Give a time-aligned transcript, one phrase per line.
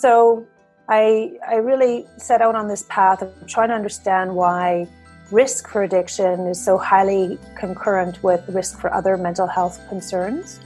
[0.00, 0.46] So
[0.88, 4.88] I, I really set out on this path of trying to understand why
[5.30, 10.58] risk for addiction is so highly concurrent with risk for other mental health concerns.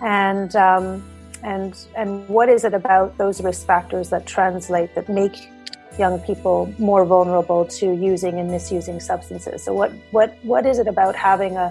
[0.00, 1.04] And, um,
[1.42, 5.50] and, and what is it about those risk factors that translate, that make
[5.98, 9.62] young people more vulnerable to using and misusing substances?
[9.62, 11.70] So, what, what, what is it about having a,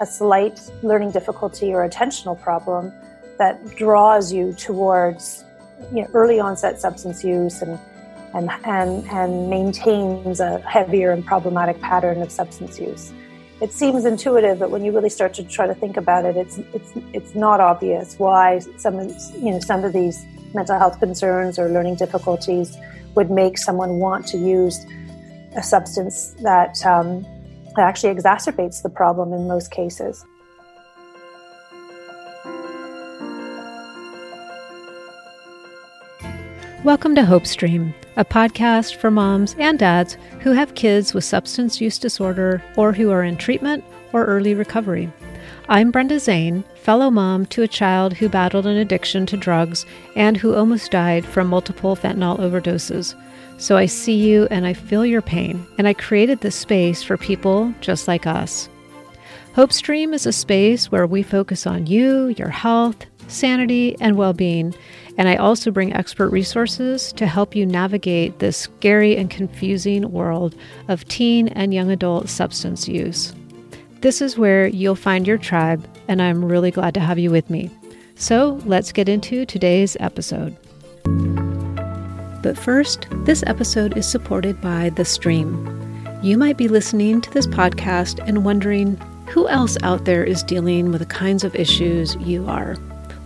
[0.00, 2.92] a slight learning difficulty or attentional problem
[3.38, 5.44] that draws you towards
[5.92, 7.78] you know, early onset substance use and
[8.34, 13.12] and, and, and maintains a heavier and problematic pattern of substance use.
[13.60, 16.58] It seems intuitive, but when you really start to try to think about it, it's,
[16.72, 21.58] it's, it's not obvious why some of, you know, some of these mental health concerns
[21.58, 22.76] or learning difficulties
[23.16, 24.86] would make someone want to use
[25.56, 27.22] a substance that, um,
[27.76, 30.24] that actually exacerbates the problem in most cases.
[36.82, 41.78] Welcome to Hope Stream, a podcast for moms and dads who have kids with substance
[41.78, 45.12] use disorder or who are in treatment or early recovery.
[45.68, 49.84] I'm Brenda Zane, fellow mom to a child who battled an addiction to drugs
[50.16, 53.14] and who almost died from multiple fentanyl overdoses.
[53.58, 57.18] So I see you and I feel your pain, and I created this space for
[57.18, 58.70] people just like us.
[59.54, 64.32] Hope Stream is a space where we focus on you, your health, sanity, and well
[64.32, 64.74] being
[65.18, 70.54] and I also bring expert resources to help you navigate this scary and confusing world
[70.88, 73.34] of teen and young adult substance use.
[74.00, 77.50] This is where you'll find your tribe, and I'm really glad to have you with
[77.50, 77.70] me.
[78.14, 80.56] So let's get into today's episode.
[82.42, 85.66] But first, this episode is supported by The Stream.
[86.22, 88.96] You might be listening to this podcast and wondering
[89.28, 92.76] who else out there is dealing with the kinds of issues you are.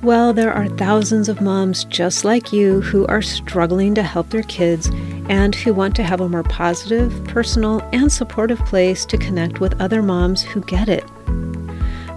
[0.04, 4.42] Well, there are thousands of moms just like you who are struggling to help their
[4.42, 4.90] kids
[5.30, 9.80] and who want to have a more positive, personal, and supportive place to connect with
[9.80, 11.06] other moms who get it.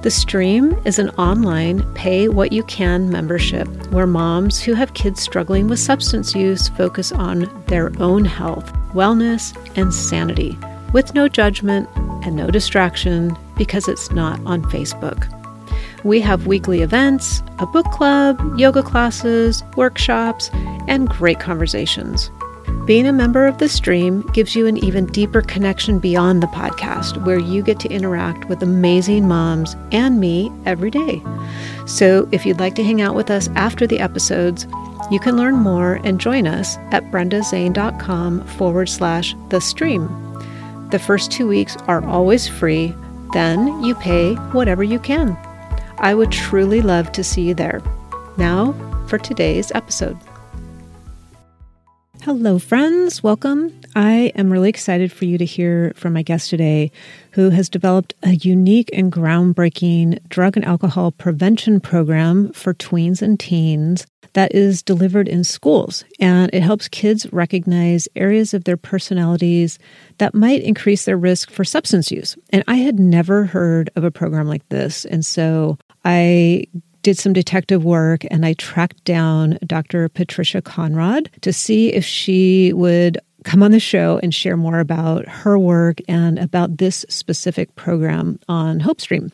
[0.01, 5.22] The Stream is an online pay what you can membership where moms who have kids
[5.22, 10.59] struggling with substance use focus on their own health, wellness, and sanity
[10.91, 11.88] with no judgment
[12.25, 15.37] and no distraction because it's not on Facebook.
[16.07, 20.50] We have weekly events, a book club, yoga classes, workshops,
[20.88, 22.31] and great conversations.
[22.85, 27.22] Being a member of the stream gives you an even deeper connection beyond the podcast,
[27.25, 31.22] where you get to interact with amazing moms and me every day.
[31.85, 34.66] So, if you'd like to hang out with us after the episodes,
[35.12, 40.07] you can learn more and join us at brendazane.com forward slash the stream.
[40.89, 42.95] The first two weeks are always free,
[43.34, 45.38] then you pay whatever you can.
[46.00, 47.81] I would truly love to see you there.
[48.38, 48.74] Now,
[49.08, 50.18] for today's episode.
[52.22, 53.24] Hello, friends.
[53.24, 53.74] Welcome.
[53.96, 56.91] I am really excited for you to hear from my guest today,
[57.31, 63.40] who has developed a unique and groundbreaking drug and alcohol prevention program for tweens and
[63.40, 66.03] teens that is delivered in schools.
[66.19, 69.80] And it helps kids recognize areas of their personalities
[70.19, 72.36] that might increase their risk for substance use.
[72.52, 75.06] And I had never heard of a program like this.
[75.06, 76.63] And so I
[77.01, 80.07] did some detective work and I tracked down Dr.
[80.07, 85.28] Patricia Conrod to see if she would come on the show and share more about
[85.28, 89.31] her work and about this specific program on HopeStream.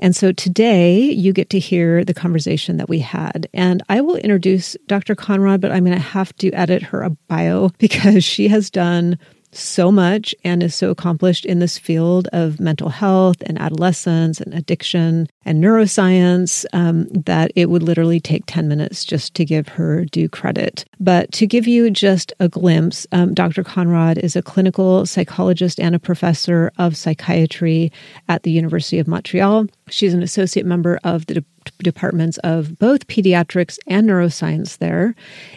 [0.00, 3.48] And so today you get to hear the conversation that we had.
[3.54, 5.14] And I will introduce Dr.
[5.14, 9.16] Conrod, but I'm going to have to edit her a bio because she has done
[9.58, 14.54] so much and is so accomplished in this field of mental health and adolescence and
[14.54, 20.04] addiction and neuroscience um, that it would literally take 10 minutes just to give her
[20.04, 20.84] due credit.
[21.00, 23.62] But to give you just a glimpse, um, Dr.
[23.62, 27.92] Conrod is a clinical psychologist and a professor of psychiatry
[28.28, 29.66] at the University of Montreal.
[29.88, 31.44] She's an associate member of the
[31.78, 35.14] departments of both pediatrics and neuroscience there.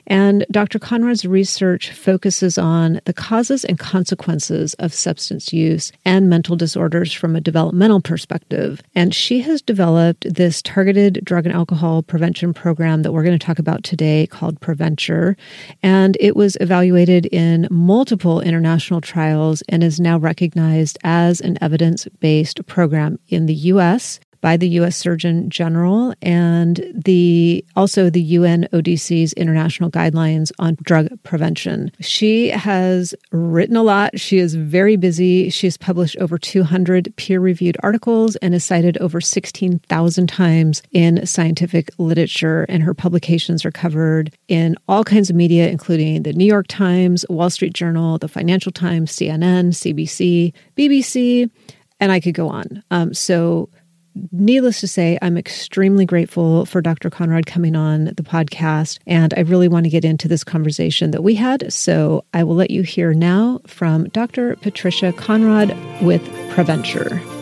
[0.08, 0.80] And Dr.
[0.80, 7.36] Conrod's research focuses on the causes and consequences of substance use and mental disorders from
[7.36, 8.82] a developmental perspective.
[8.96, 13.46] And she has developed this targeted drug and alcohol prevention program that we're going to
[13.46, 15.36] talk about today called Preventure.
[15.84, 22.08] And it was evaluated in multiple international trials and is now recognized as an evidence
[22.20, 24.96] based program in the US by the U.S.
[24.96, 31.92] Surgeon General and the also the UNODC's international guidelines on drug prevention.
[32.00, 34.20] She has written a lot.
[34.20, 35.50] She is very busy.
[35.50, 41.90] She has published over 200 peer-reviewed articles and is cited over 16,000 times in scientific
[41.98, 42.66] literature.
[42.70, 47.26] And her publications are covered in all kinds of media, including the New York Times,
[47.30, 51.50] Wall Street Journal, the Financial Times, CNN, CBC, BBC,
[52.00, 52.84] and I could go on.
[52.92, 53.70] Um, so
[54.32, 57.10] needless to say, I'm extremely grateful for Dr.
[57.10, 59.00] Conrod coming on the podcast.
[59.08, 61.72] And I really want to get into this conversation that we had.
[61.72, 64.56] So I will let you hear now from Dr.
[64.58, 66.22] Patricia Conrod with
[66.52, 67.39] Preventure.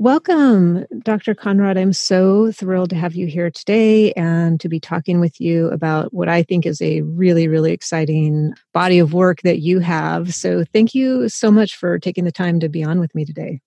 [0.00, 1.34] Welcome, Dr.
[1.34, 1.76] Conrod.
[1.76, 6.14] I'm so thrilled to have you here today and to be talking with you about
[6.14, 10.34] what I think is a really, really exciting body of work that you have.
[10.34, 13.60] So, thank you so much for taking the time to be on with me today.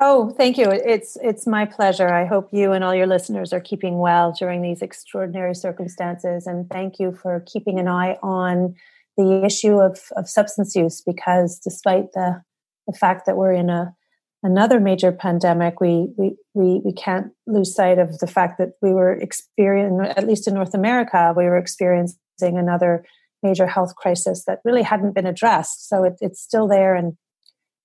[0.00, 0.70] Oh, thank you.
[0.70, 2.08] It's it's my pleasure.
[2.08, 6.66] I hope you and all your listeners are keeping well during these extraordinary circumstances and
[6.70, 8.74] thank you for keeping an eye on
[9.18, 12.42] the issue of, of substance use because despite the
[12.86, 13.94] the fact that we're in a
[14.42, 18.92] another major pandemic, we, we, we, we can't lose sight of the fact that we
[18.92, 23.04] were experiencing, at least in North America, we were experiencing another
[23.42, 25.88] major health crisis that really hadn't been addressed.
[25.88, 27.16] So it, it's still there and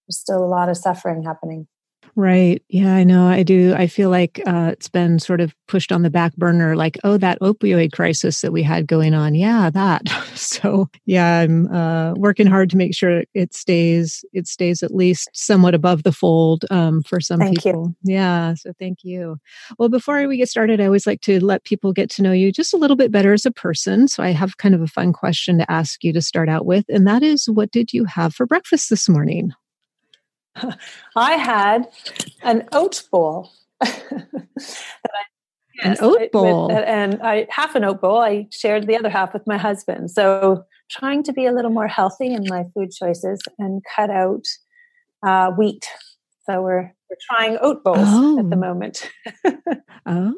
[0.07, 1.67] there's still a lot of suffering happening.
[2.15, 2.61] Right.
[2.69, 3.27] Yeah, I know.
[3.27, 3.73] I do.
[3.73, 7.17] I feel like uh, it's been sort of pushed on the back burner, like, oh,
[7.17, 9.33] that opioid crisis that we had going on.
[9.33, 10.07] Yeah, that.
[10.35, 14.23] so, yeah, I'm uh, working hard to make sure it stays.
[14.31, 17.95] It stays at least somewhat above the fold um, for some thank people.
[18.03, 18.13] You.
[18.13, 18.53] Yeah.
[18.55, 19.37] So, thank you.
[19.79, 22.51] Well, before we get started, I always like to let people get to know you
[22.51, 24.07] just a little bit better as a person.
[24.07, 26.85] So, I have kind of a fun question to ask you to start out with,
[26.89, 29.51] and that is, what did you have for breakfast this morning?
[31.15, 31.89] I had
[32.43, 33.51] an oat bowl.
[35.83, 38.21] an oat bowl, with, and I half an oat bowl.
[38.21, 40.11] I shared the other half with my husband.
[40.11, 44.45] So trying to be a little more healthy in my food choices and cut out
[45.25, 45.87] uh, wheat.
[46.45, 48.39] So we're we're trying oat bowls oh.
[48.39, 48.59] at the oh.
[48.59, 49.11] moment.
[50.05, 50.35] oh.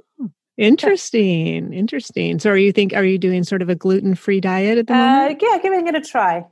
[0.58, 2.40] Interesting, interesting.
[2.40, 4.94] So, are you think are you doing sort of a gluten free diet at the
[4.94, 5.44] moment?
[5.44, 6.46] Uh, yeah, giving it a try,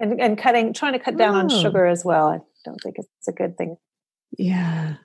[0.00, 1.38] and and cutting, trying to cut down oh.
[1.40, 3.76] on sugar as well don't think it's a good thing.
[4.36, 4.96] Yeah.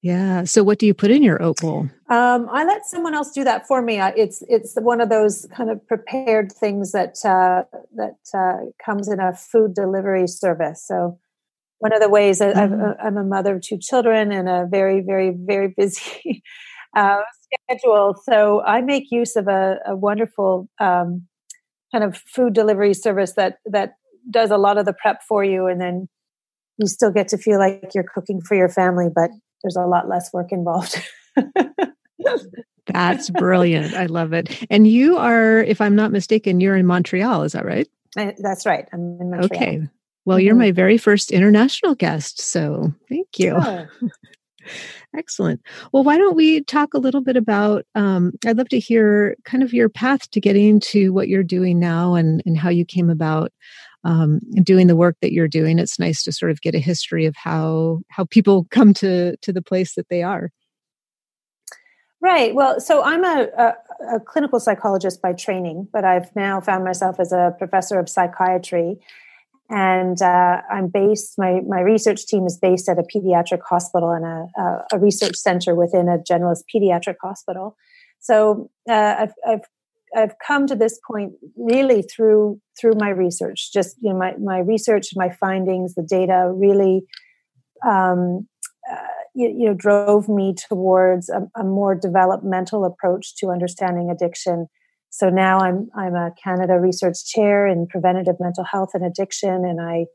[0.00, 0.44] Yeah.
[0.44, 1.88] So, what do you put in your oat bowl?
[2.08, 4.00] Um, I let someone else do that for me.
[4.00, 7.64] It's it's one of those kind of prepared things that uh,
[7.96, 10.84] that uh, comes in a food delivery service.
[10.86, 11.18] So,
[11.80, 13.04] one of the ways that mm-hmm.
[13.04, 16.44] I'm a mother of two children and a very very very busy
[16.96, 17.22] uh,
[17.66, 18.14] schedule.
[18.22, 21.26] So, I make use of a, a wonderful um,
[21.90, 23.94] kind of food delivery service that that
[24.30, 26.08] does a lot of the prep for you, and then
[26.78, 29.30] you still get to feel like you're cooking for your family, but
[29.62, 31.02] there's a lot less work involved.
[32.86, 33.94] That's brilliant.
[33.94, 34.64] I love it.
[34.70, 37.42] And you are, if I'm not mistaken, you're in Montreal.
[37.42, 37.88] Is that right?
[38.16, 38.86] I, that's right.
[38.92, 39.62] I'm in Montreal.
[39.62, 39.88] Okay.
[40.24, 40.46] Well, mm-hmm.
[40.46, 42.40] you're my very first international guest.
[42.40, 43.56] So thank you.
[43.58, 43.86] Oh.
[45.16, 45.62] Excellent.
[45.92, 47.86] Well, why don't we talk a little bit about?
[47.94, 51.78] Um, I'd love to hear kind of your path to getting to what you're doing
[51.78, 53.50] now and, and how you came about
[54.04, 55.78] um, doing the work that you're doing.
[55.78, 59.52] It's nice to sort of get a history of how how people come to to
[59.52, 60.50] the place that they are.
[62.20, 62.52] Right.
[62.52, 67.20] Well, so I'm a, a, a clinical psychologist by training, but I've now found myself
[67.20, 68.98] as a professor of psychiatry
[69.70, 71.38] and uh, I'm based.
[71.38, 75.74] My my research team is based at a pediatric hospital and a, a research center
[75.74, 77.76] within a generalist pediatric hospital.
[78.20, 79.64] So uh, I've, I've
[80.16, 83.72] I've come to this point really through through my research.
[83.72, 87.02] Just you know, my my research, my findings, the data really,
[87.86, 88.46] um,
[88.90, 88.96] uh,
[89.34, 94.66] you, you, know, drove me towards a, a, more developmental approach to understanding addiction.
[95.10, 99.80] So now I'm I'm a Canada Research Chair in Preventative Mental Health and Addiction, and
[99.80, 100.06] I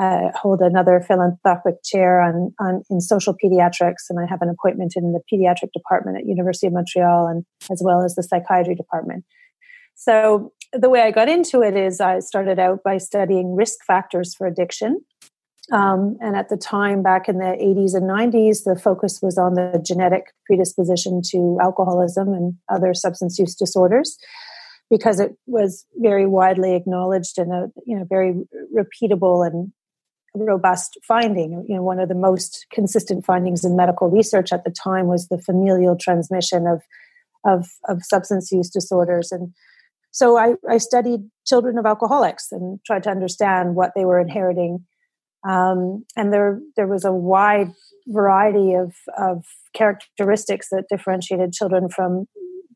[0.00, 4.94] uh, hold another philanthropic chair on, on in social pediatrics, and I have an appointment
[4.96, 9.24] in the pediatric department at University of Montreal, and as well as the psychiatry department.
[9.94, 14.34] So the way I got into it is I started out by studying risk factors
[14.34, 15.00] for addiction.
[15.72, 19.54] Um, and at the time, back in the 80s and 90s, the focus was on
[19.54, 24.18] the genetic predisposition to alcoholism and other substance use disorders
[24.90, 28.34] because it was very widely acknowledged and a you know very
[28.76, 29.72] repeatable and
[30.34, 31.64] robust finding.
[31.68, 35.28] You know, one of the most consistent findings in medical research at the time was
[35.28, 36.82] the familial transmission of
[37.44, 39.30] of, of substance use disorders.
[39.30, 39.52] And
[40.10, 44.84] so I, I studied children of alcoholics and tried to understand what they were inheriting
[45.46, 47.70] Um, and there there was a wide
[48.06, 52.26] variety of, of characteristics that differentiated children from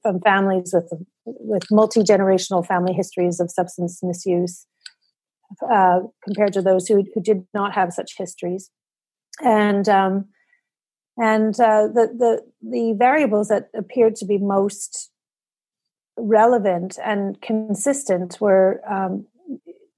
[0.02, 0.90] from families with
[1.24, 4.66] with multi generational family histories of substance misuse
[5.70, 8.70] uh, compared to those who who did not have such histories,
[9.42, 10.26] and um,
[11.16, 15.10] and uh, the the the variables that appeared to be most
[16.16, 19.26] relevant and consistent were um,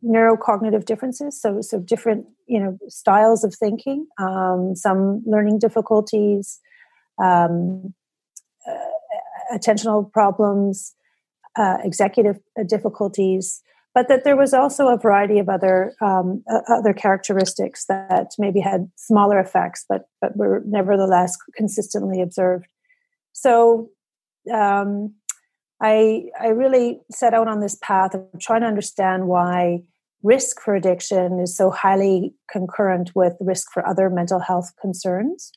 [0.05, 1.41] neurocognitive differences.
[1.41, 6.61] So so different you know styles of thinking um, some learning difficulties
[7.23, 7.95] um,
[8.69, 10.95] uh, attentional problems
[11.57, 13.63] uh, executive difficulties
[14.01, 18.59] but that there was also a variety of other um, uh, other characteristics that maybe
[18.59, 22.65] had smaller effects but but were nevertheless consistently observed.
[23.33, 23.91] So
[24.51, 25.13] um,
[25.83, 29.83] I I really set out on this path of trying to understand why
[30.23, 35.53] risk for addiction is so highly concurrent with risk for other mental health concerns,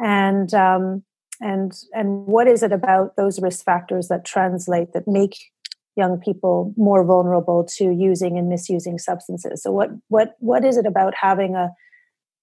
[0.00, 1.04] and um,
[1.40, 5.36] and and what is it about those risk factors that translate that make
[5.96, 9.62] young people more vulnerable to using and misusing substances?
[9.62, 11.70] So what what what is it about having a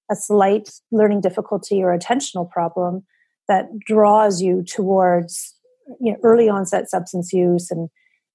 [0.10, 3.06] a slight learning difficulty or attentional problem
[3.48, 5.56] that draws you towards
[6.02, 7.90] you know, early onset substance use and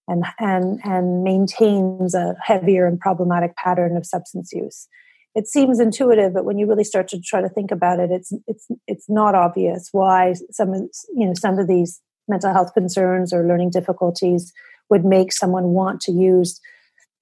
[0.08, 4.88] and and and maintains a heavier and problematic pattern of substance use.
[5.34, 8.32] It seems intuitive, but when you really start to try to think about it, it's
[8.46, 13.46] it's it's not obvious why some you know some of these mental health concerns or
[13.46, 14.52] learning difficulties
[14.92, 16.60] would make someone want to use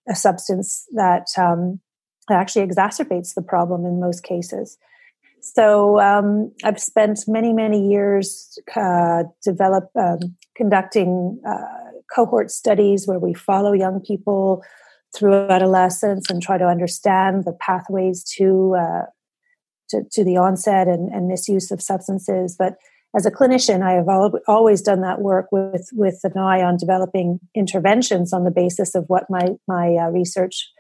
[0.09, 1.79] a substance that um,
[2.29, 4.77] actually exacerbates the problem in most cases.
[5.41, 13.21] So um, I've spent many, many years uh, develop um, conducting uh, cohort studies where
[13.21, 14.65] we follow young people
[15.15, 19.05] through adolescence and try to understand the pathways to uh,
[19.91, 22.55] to, to, the onset and, and, misuse of substances.
[22.57, 22.75] But
[23.15, 26.77] as a clinician, I have al- always done that work with with an eye on
[26.77, 30.71] developing interventions on the basis of what my my uh, research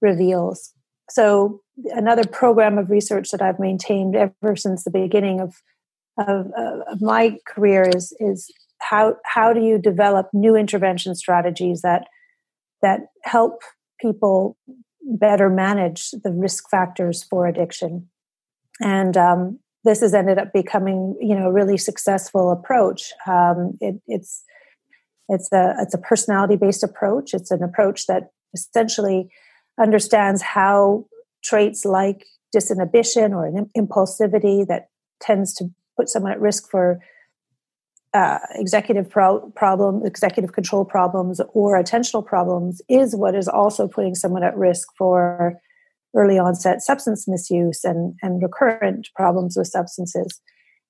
[0.00, 0.72] reveals.
[1.08, 5.54] So another program of research that I've maintained ever since the beginning of
[6.18, 12.06] of, of my career is is how how do you develop new intervention strategies that
[12.82, 13.62] that help
[13.98, 14.58] people
[15.02, 18.08] better manage the risk factors for addiction
[18.80, 23.12] and um, this has ended up becoming you know a really successful approach.
[23.26, 24.44] Um, it, it's
[25.28, 27.34] it's a it's a personality based approach.
[27.34, 29.28] It's an approach that essentially
[29.80, 31.06] understands how
[31.42, 32.24] traits like
[32.54, 34.88] disinhibition or an impulsivity that
[35.20, 35.66] tends to
[35.96, 37.00] put someone at risk for
[38.14, 44.14] uh, executive pro- problem, executive control problems, or attentional problems is what is also putting
[44.14, 45.60] someone at risk for
[46.16, 50.40] early onset substance misuse and, and recurrent problems with substances.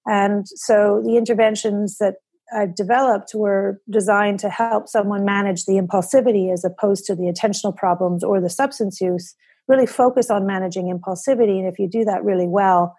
[0.07, 2.15] And so the interventions that
[2.55, 7.77] I've developed were designed to help someone manage the impulsivity as opposed to the attentional
[7.77, 9.35] problems or the substance use
[9.67, 11.59] really focus on managing impulsivity.
[11.59, 12.95] And if you do that really well,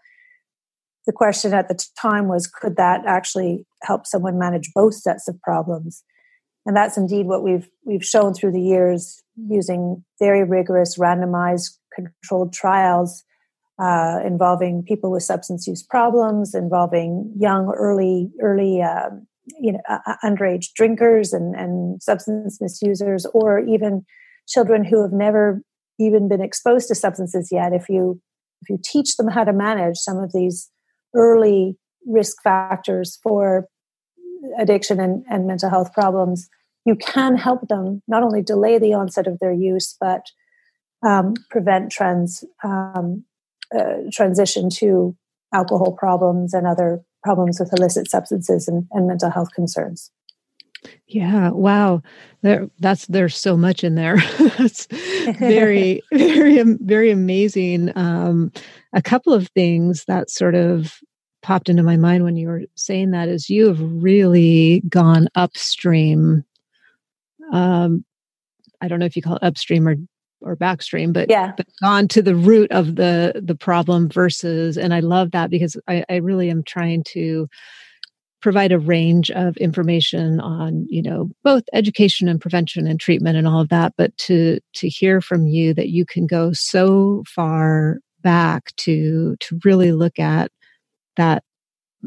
[1.05, 5.41] the question at the time was could that actually help someone manage both sets of
[5.41, 6.03] problems?
[6.65, 12.53] And that's indeed what we've we've shown through the years using very rigorous randomized controlled
[12.53, 13.23] trials
[13.79, 19.09] uh, involving people with substance use problems, involving young, early, early, uh,
[19.59, 24.05] you know, uh, underage drinkers and, and substance misusers, or even
[24.47, 25.61] children who have never
[25.99, 27.73] even been exposed to substances yet.
[27.73, 28.19] If you
[28.61, 30.69] if you teach them how to manage some of these
[31.15, 31.77] early
[32.07, 33.67] risk factors for
[34.57, 36.49] addiction and, and mental health problems
[36.87, 40.21] you can help them not only delay the onset of their use but
[41.05, 43.23] um, prevent trends um,
[43.77, 45.15] uh, transition to
[45.53, 50.11] alcohol problems and other problems with illicit substances and, and mental health concerns
[51.07, 52.01] yeah, wow.
[52.41, 54.17] There that's there's so much in there.
[54.57, 54.87] that's
[55.39, 57.91] very very very amazing.
[57.95, 58.51] Um
[58.93, 60.93] a couple of things that sort of
[61.41, 66.43] popped into my mind when you were saying that is you have really gone upstream.
[67.51, 68.05] Um
[68.81, 69.95] I don't know if you call it upstream or
[70.41, 71.53] or backstream but yeah.
[71.57, 75.77] but gone to the root of the the problem versus and i love that because
[75.87, 77.47] i i really am trying to
[78.41, 83.47] provide a range of information on you know both education and prevention and treatment and
[83.47, 87.97] all of that but to to hear from you that you can go so far
[88.21, 90.51] back to to really look at
[91.15, 91.43] that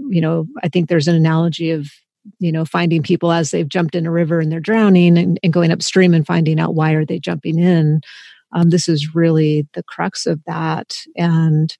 [0.08, 1.90] you know i think there's an analogy of
[2.38, 5.52] you know finding people as they've jumped in a river and they're drowning and, and
[5.52, 8.00] going upstream and finding out why are they jumping in.
[8.52, 10.96] Um, this is really the crux of that.
[11.16, 11.76] And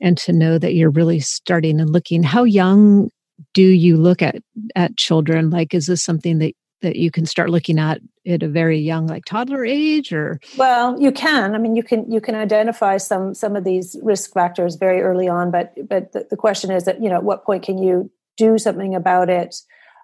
[0.00, 3.10] and to know that you're really starting and looking how young
[3.54, 4.36] do you look at
[4.76, 5.50] at children?
[5.50, 9.06] Like is this something that that you can start looking at at a very young
[9.06, 10.40] like toddler age or?
[10.56, 11.54] Well you can.
[11.54, 15.28] I mean you can you can identify some some of these risk factors very early
[15.28, 18.10] on but but the, the question is that you know at what point can you
[18.36, 19.54] do something about it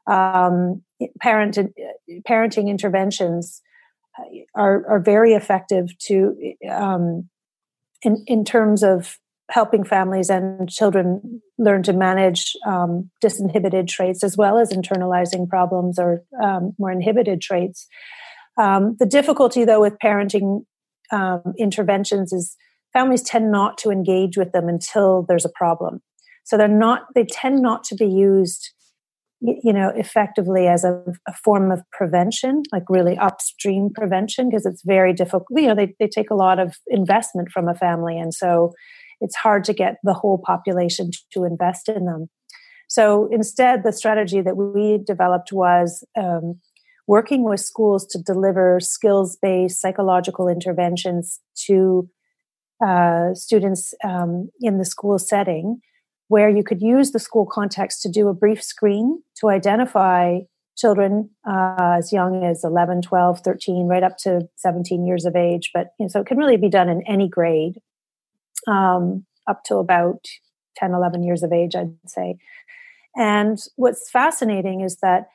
[0.06, 0.82] um,
[1.20, 1.58] parent
[2.28, 3.60] parenting interventions
[4.18, 6.36] uh, are are very effective to
[6.70, 7.28] um,
[8.02, 9.18] in in terms of
[9.50, 15.98] helping families and children learn to manage um, disinhibited traits as well as internalizing problems
[15.98, 17.86] or um, more inhibited traits.
[18.58, 20.64] Um, the difficulty, though, with parenting
[21.12, 22.56] um, interventions is
[22.92, 26.00] families tend not to engage with them until there's a problem.
[26.46, 28.70] So they're not; they tend not to be used,
[29.40, 34.82] you know, effectively as a, a form of prevention, like really upstream prevention, because it's
[34.84, 35.46] very difficult.
[35.50, 38.72] You know, they they take a lot of investment from a family, and so
[39.20, 42.28] it's hard to get the whole population to invest in them.
[42.88, 46.60] So instead, the strategy that we developed was um,
[47.08, 52.08] working with schools to deliver skills based psychological interventions to
[52.84, 55.80] uh, students um, in the school setting,
[56.28, 60.40] where you could use the school context to do a brief screen to identify
[60.76, 65.70] children uh, as young as 11 12 13 right up to 17 years of age
[65.72, 67.80] but you know, so it can really be done in any grade
[68.66, 70.26] um, up to about
[70.76, 72.36] 10, 11 years of age, I'd say.
[73.16, 75.28] And what's fascinating is that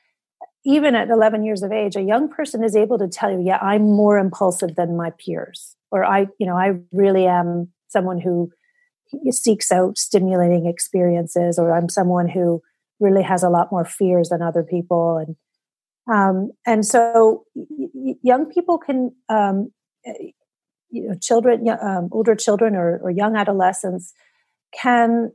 [0.63, 3.57] even at 11 years of age, a young person is able to tell you, yeah,
[3.57, 5.75] I'm more impulsive than my peers.
[5.89, 8.51] Or I, you know, I really am someone who
[9.31, 12.61] seeks out stimulating experiences, or I'm someone who
[12.99, 15.17] really has a lot more fears than other people.
[15.17, 15.35] And
[16.11, 17.45] um, and so
[18.23, 19.71] young people can um,
[20.91, 24.13] you know, children, um, older children or, or, young adolescents
[24.73, 25.31] can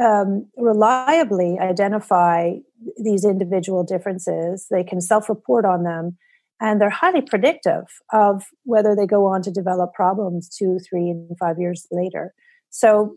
[0.00, 2.54] um, reliably identify
[3.02, 4.66] these individual differences.
[4.70, 6.16] They can self report on them,
[6.60, 11.38] and they're highly predictive of whether they go on to develop problems two, three, and
[11.38, 12.34] five years later.
[12.70, 13.16] So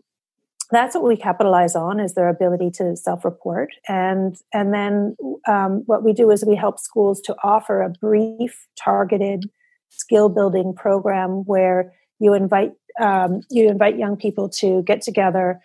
[0.70, 3.70] that's what we capitalize on is their ability to self-report.
[3.88, 5.16] And and then
[5.46, 9.44] um, what we do is we help schools to offer a brief targeted
[9.90, 15.60] skill building program where you invite um, you invite young people to get together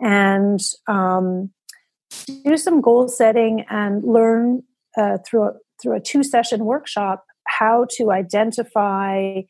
[0.00, 1.50] and um,
[2.44, 4.62] do some goal setting and learn
[4.96, 9.40] uh, through a, through a two session workshop how to identify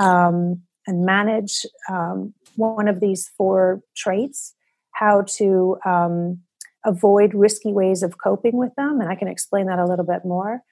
[0.00, 4.54] um, and manage um, one of these four traits,
[4.92, 6.40] how to um,
[6.84, 10.24] avoid risky ways of coping with them, and I can explain that a little bit
[10.24, 10.62] more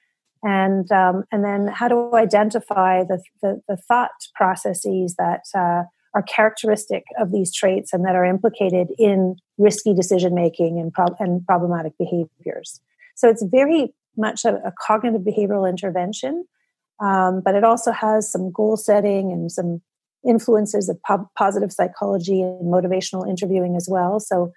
[0.45, 6.21] and um, and then how to identify the, the, the thought processes that uh, are
[6.27, 11.93] characteristic of these traits and that are implicated in risky decision making and, and problematic
[11.97, 12.79] behaviors.
[13.15, 16.45] So it's very much a, a cognitive behavioral intervention,
[17.01, 19.81] um, but it also has some goal setting and some
[20.27, 24.19] influences of po- positive psychology and motivational interviewing as well.
[24.19, 24.51] So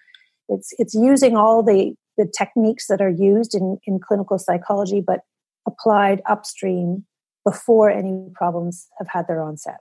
[0.49, 5.21] it's it's using all the the techniques that are used in, in clinical psychology, but
[5.67, 7.05] applied upstream
[7.45, 9.79] before any problems have had their onset.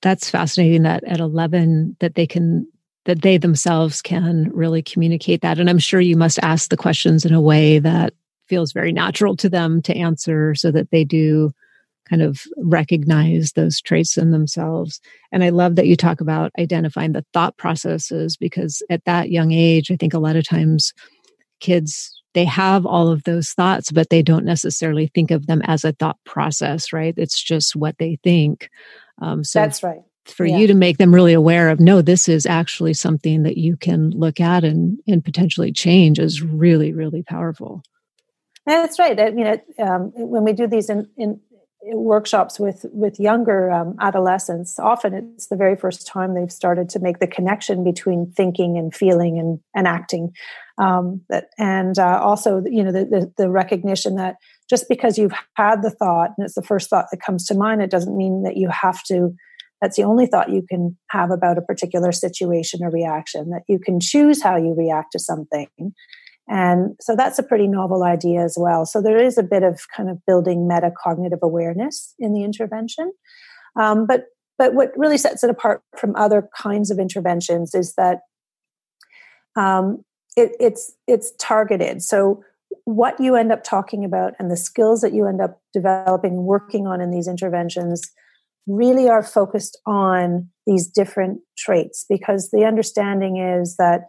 [0.00, 2.66] That's fascinating that at 11 that they can
[3.04, 7.24] that they themselves can really communicate that and I'm sure you must ask the questions
[7.24, 8.12] in a way that
[8.48, 11.52] feels very natural to them to answer so that they do
[12.08, 15.00] kind of recognize those traits in themselves.
[15.32, 19.52] And I love that you talk about identifying the thought processes because at that young
[19.52, 20.92] age, I think a lot of times
[21.60, 25.84] kids they have all of those thoughts, but they don't necessarily think of them as
[25.84, 27.14] a thought process, right?
[27.16, 28.70] It's just what they think.
[29.20, 30.02] Um, so that's right.
[30.26, 30.58] For yeah.
[30.58, 34.10] you to make them really aware of, no, this is actually something that you can
[34.10, 37.82] look at and, and potentially change is really, really powerful.
[38.66, 39.18] That's right.
[39.18, 41.40] I mean, um, when we do these in, in
[41.94, 46.98] workshops with with younger um, adolescents often it's the very first time they've started to
[46.98, 50.32] make the connection between thinking and feeling and, and acting.
[50.78, 54.36] Um, that and uh, also you know the, the, the recognition that
[54.70, 57.82] just because you've had the thought and it's the first thought that comes to mind
[57.82, 59.34] it doesn't mean that you have to
[59.80, 63.78] that's the only thought you can have about a particular situation or reaction that you
[63.78, 65.68] can choose how you react to something
[66.48, 68.86] and so that's a pretty novel idea as well.
[68.86, 73.12] So there is a bit of kind of building metacognitive awareness in the intervention.
[73.78, 78.20] Um, but but what really sets it apart from other kinds of interventions is that
[79.56, 80.04] um,
[80.36, 82.02] it, it's it's targeted.
[82.02, 82.42] So
[82.84, 86.86] what you end up talking about and the skills that you end up developing working
[86.86, 88.10] on in these interventions
[88.66, 94.02] really are focused on these different traits because the understanding is that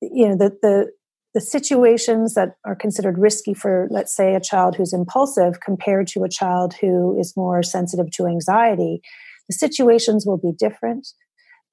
[0.00, 0.90] you know the the
[1.34, 6.24] the situations that are considered risky for let's say a child who's impulsive compared to
[6.24, 9.00] a child who is more sensitive to anxiety
[9.48, 11.08] the situations will be different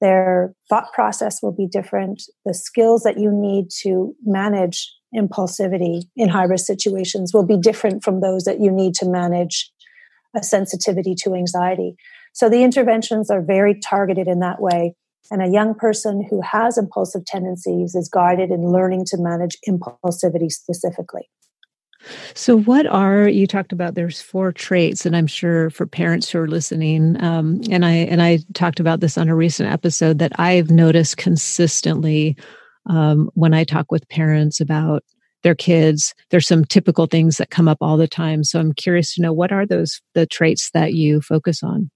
[0.00, 6.28] their thought process will be different the skills that you need to manage impulsivity in
[6.28, 9.70] high risk situations will be different from those that you need to manage
[10.36, 11.96] a sensitivity to anxiety.
[12.32, 14.94] So the interventions are very targeted in that way.
[15.30, 20.50] And a young person who has impulsive tendencies is guided in learning to manage impulsivity
[20.50, 21.28] specifically.
[22.34, 23.94] So, what are you talked about?
[23.94, 28.22] There's four traits, and I'm sure for parents who are listening, um, and I and
[28.22, 32.36] I talked about this on a recent episode that I've noticed consistently
[32.88, 35.04] um, when I talk with parents about
[35.42, 36.14] their kids.
[36.30, 38.44] There's some typical things that come up all the time.
[38.44, 41.90] So I'm curious to know what are those the traits that you focus on.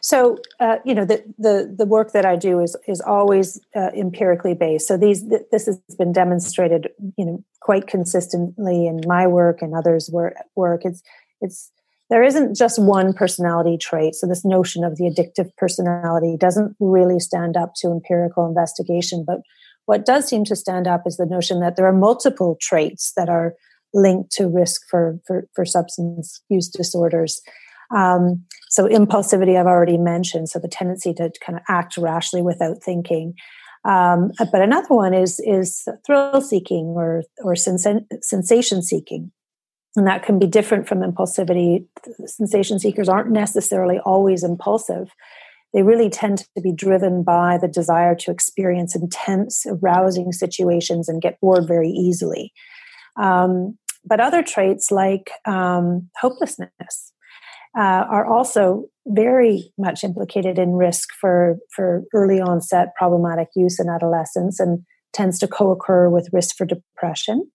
[0.00, 3.90] So uh, you know the, the the work that I do is is always uh,
[3.94, 4.86] empirically based.
[4.86, 9.74] So these th- this has been demonstrated you know quite consistently in my work and
[9.74, 10.34] others' work.
[10.54, 11.02] Work it's
[11.40, 11.70] it's
[12.08, 14.14] there isn't just one personality trait.
[14.14, 19.40] So this notion of the addictive personality doesn't really stand up to empirical investigation, but
[19.86, 23.28] what does seem to stand up is the notion that there are multiple traits that
[23.28, 23.54] are
[23.94, 27.40] linked to risk for, for, for substance use disorders.
[27.94, 32.82] Um, so, impulsivity, I've already mentioned, so the tendency to kind of act rashly without
[32.82, 33.34] thinking.
[33.84, 37.86] Um, but another one is is thrill seeking or or sens-
[38.20, 39.30] sensation seeking,
[39.94, 41.86] and that can be different from impulsivity.
[42.26, 45.10] Sensation seekers aren't necessarily always impulsive,
[45.76, 51.20] they really tend to be driven by the desire to experience intense, arousing situations and
[51.20, 52.50] get bored very easily.
[53.16, 57.12] Um, but other traits like um, hopelessness
[57.76, 63.88] uh, are also very much implicated in risk for, for early onset problematic use in
[63.88, 67.48] adolescence and tends to co occur with risk for depression.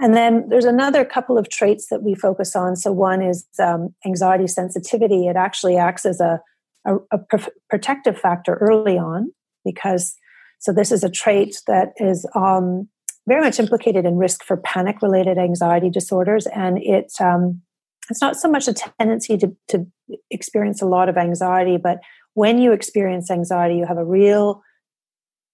[0.00, 2.74] And then there's another couple of traits that we focus on.
[2.74, 5.28] So, one is um, anxiety sensitivity.
[5.28, 6.40] It actually acts as a
[6.84, 9.32] a, a pr- protective factor early on
[9.64, 10.14] because
[10.58, 12.88] so this is a trait that is um,
[13.26, 17.62] very much implicated in risk for panic related anxiety disorders and it um,
[18.10, 19.86] it's not so much a tendency to, to
[20.30, 21.98] experience a lot of anxiety but
[22.34, 24.62] when you experience anxiety you have a real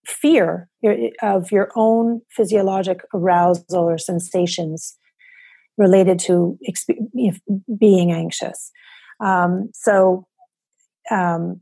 [0.07, 0.69] fear
[1.23, 4.97] of your own physiologic arousal or sensations
[5.77, 6.59] related to
[7.79, 8.71] being anxious
[9.21, 10.27] um, so
[11.11, 11.61] um,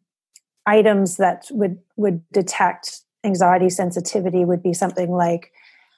[0.67, 5.51] items that would would detect anxiety sensitivity would be something like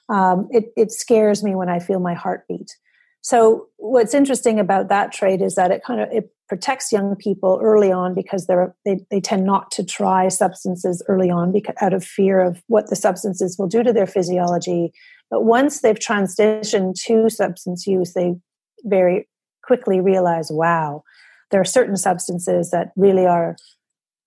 [0.09, 2.75] um, it, it scares me when I feel my heartbeat.
[3.21, 7.59] So what's interesting about that trait is that it kind of it protects young people
[7.63, 11.93] early on because they're they, they tend not to try substances early on because out
[11.93, 14.91] of fear of what the substances will do to their physiology.
[15.29, 18.35] But once they've transitioned to substance use, they
[18.83, 19.29] very
[19.63, 21.03] quickly realize, wow,
[21.51, 23.55] there are certain substances that really are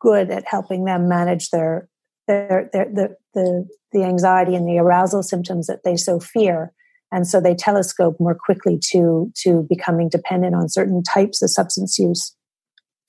[0.01, 1.89] good at helping them manage their
[2.29, 6.73] their, their the, the the anxiety and the arousal symptoms that they so fear
[7.15, 11.97] and so they telescope more quickly to to becoming dependent on certain types of substance
[11.97, 12.35] use.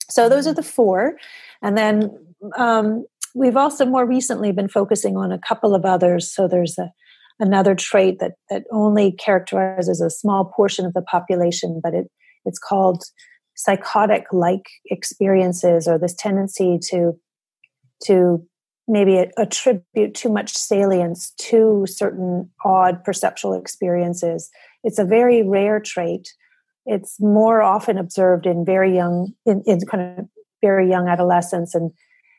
[0.08, 1.16] So those are the four.
[1.60, 2.16] And then
[2.56, 6.32] um, we've also more recently been focusing on a couple of others.
[6.32, 6.92] So there's a
[7.40, 12.06] another trait that that only characterizes a small portion of the population but it
[12.46, 13.02] it's called
[13.56, 17.12] psychotic like experiences or this tendency to
[18.02, 18.42] to
[18.88, 24.50] maybe attribute too much salience to certain odd perceptual experiences.
[24.84, 26.32] It's a very rare trait.
[26.84, 30.26] It's more often observed in very young in, in kind of
[30.62, 31.90] very young adolescents and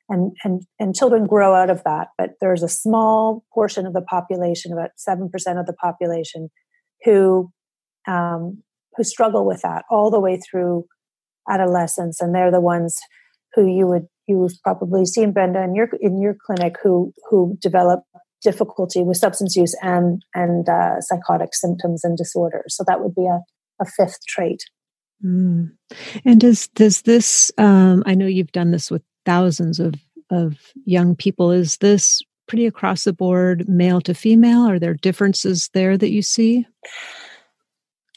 [0.09, 2.09] and and and children grow out of that.
[2.17, 5.29] But there's a small portion of the population about 7%
[5.59, 6.49] of the population
[7.03, 7.51] who
[8.07, 8.63] um,
[8.95, 10.85] who struggle with that all the way through
[11.49, 12.21] adolescence.
[12.21, 12.97] And they're the ones
[13.53, 18.03] who you would you've probably seen Brenda in your in your clinic who who develop
[18.41, 22.75] difficulty with substance use and and uh, psychotic symptoms and disorders.
[22.75, 23.41] So that would be a,
[23.81, 24.63] a fifth trait.
[25.23, 25.71] Mm.
[26.25, 27.51] And does does this?
[27.57, 29.95] Um, I know you've done this with thousands of
[30.29, 31.51] of young people.
[31.51, 34.67] Is this pretty across the board, male to female?
[34.67, 36.65] Are there differences there that you see?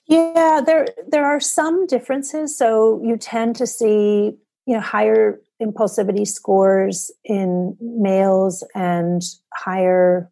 [0.06, 2.56] Yeah, there there are some differences.
[2.56, 4.32] So you tend to see,
[4.66, 9.22] you know, higher impulsivity scores in males and
[9.54, 10.30] higher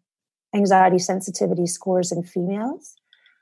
[0.55, 2.95] anxiety sensitivity scores in females.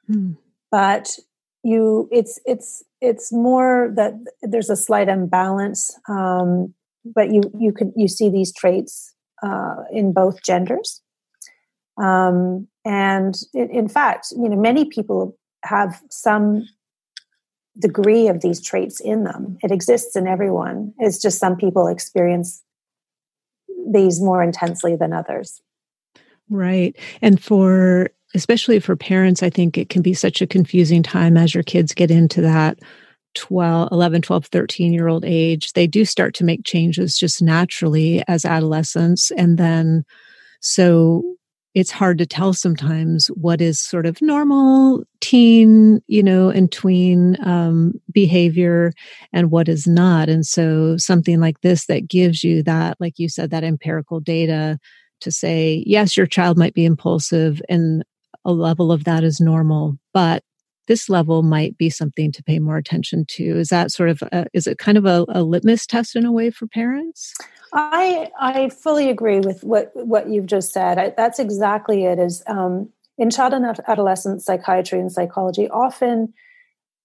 [0.08, 0.34] Hmm.
[0.72, 1.18] But
[1.64, 6.74] you it's it's it's more that there's a slight imbalance um,
[7.04, 11.02] but you you could you see these traits uh, in both genders
[12.02, 16.66] um, and in, in fact you know many people have some
[17.80, 22.64] degree of these traits in them it exists in everyone it's just some people experience
[23.92, 25.62] these more intensely than others
[26.50, 31.38] right and for especially for parents, I think it can be such a confusing time
[31.38, 32.80] as your kids get into that
[33.36, 35.74] 12, 11, 12, 13 year old age.
[35.74, 39.32] They do start to make changes just naturally as adolescents.
[39.32, 40.04] And then,
[40.60, 41.24] so
[41.78, 47.38] it's hard to tell sometimes what is sort of normal teen, you know, and tween
[47.46, 48.92] um, behavior
[49.32, 50.28] and what is not.
[50.28, 54.80] And so something like this that gives you that, like you said, that empirical data
[55.22, 58.04] to say, yes, your child might be impulsive and
[58.44, 60.42] a level of that is normal, but
[60.88, 63.44] this level might be something to pay more attention to.
[63.44, 66.32] Is that sort of a, is it kind of a, a litmus test in a
[66.32, 67.34] way for parents?
[67.74, 70.98] I I fully agree with what what you've just said.
[70.98, 72.20] I, that's exactly it.
[72.20, 76.34] Is um, in child and adolescent psychiatry and psychology, often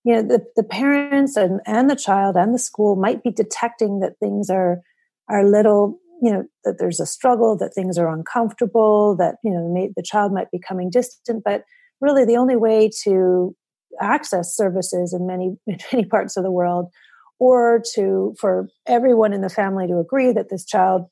[0.05, 4.01] you know the, the parents and, and the child and the school might be detecting
[4.01, 4.81] that things are
[5.29, 9.69] are little you know that there's a struggle that things are uncomfortable that you know
[9.69, 11.65] may, the child might be coming distant but
[12.01, 13.55] really the only way to
[14.01, 16.91] access services in many in many parts of the world
[17.39, 21.07] or to for everyone in the family to agree that this child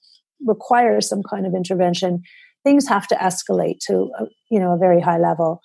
[0.47, 2.23] requires some kind of intervention
[2.65, 5.61] things have to escalate to a, you know a very high level.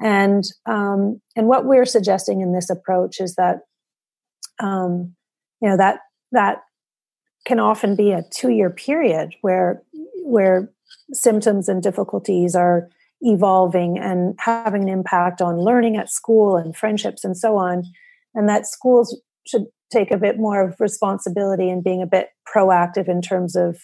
[0.00, 3.58] And um, and what we're suggesting in this approach is that
[4.58, 5.14] um,
[5.60, 6.00] you know that
[6.32, 6.58] that
[7.46, 9.82] can often be a two year period where
[10.22, 10.70] where
[11.12, 12.88] symptoms and difficulties are
[13.22, 17.84] evolving and having an impact on learning at school and friendships and so on
[18.34, 23.08] and that schools should take a bit more of responsibility and being a bit proactive
[23.08, 23.78] in terms of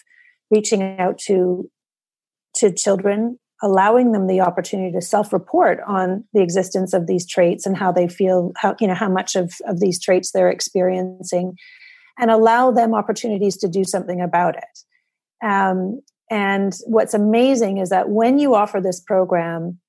[0.49, 1.69] reaching out to
[2.55, 7.75] to children allowing them the opportunity to self-report on the existence of these traits and
[7.75, 11.55] how they feel how you know how much of, of these traits they're experiencing
[12.17, 15.45] and allow them opportunities to do something about it.
[15.45, 19.79] Um, and what's amazing is that when you offer this program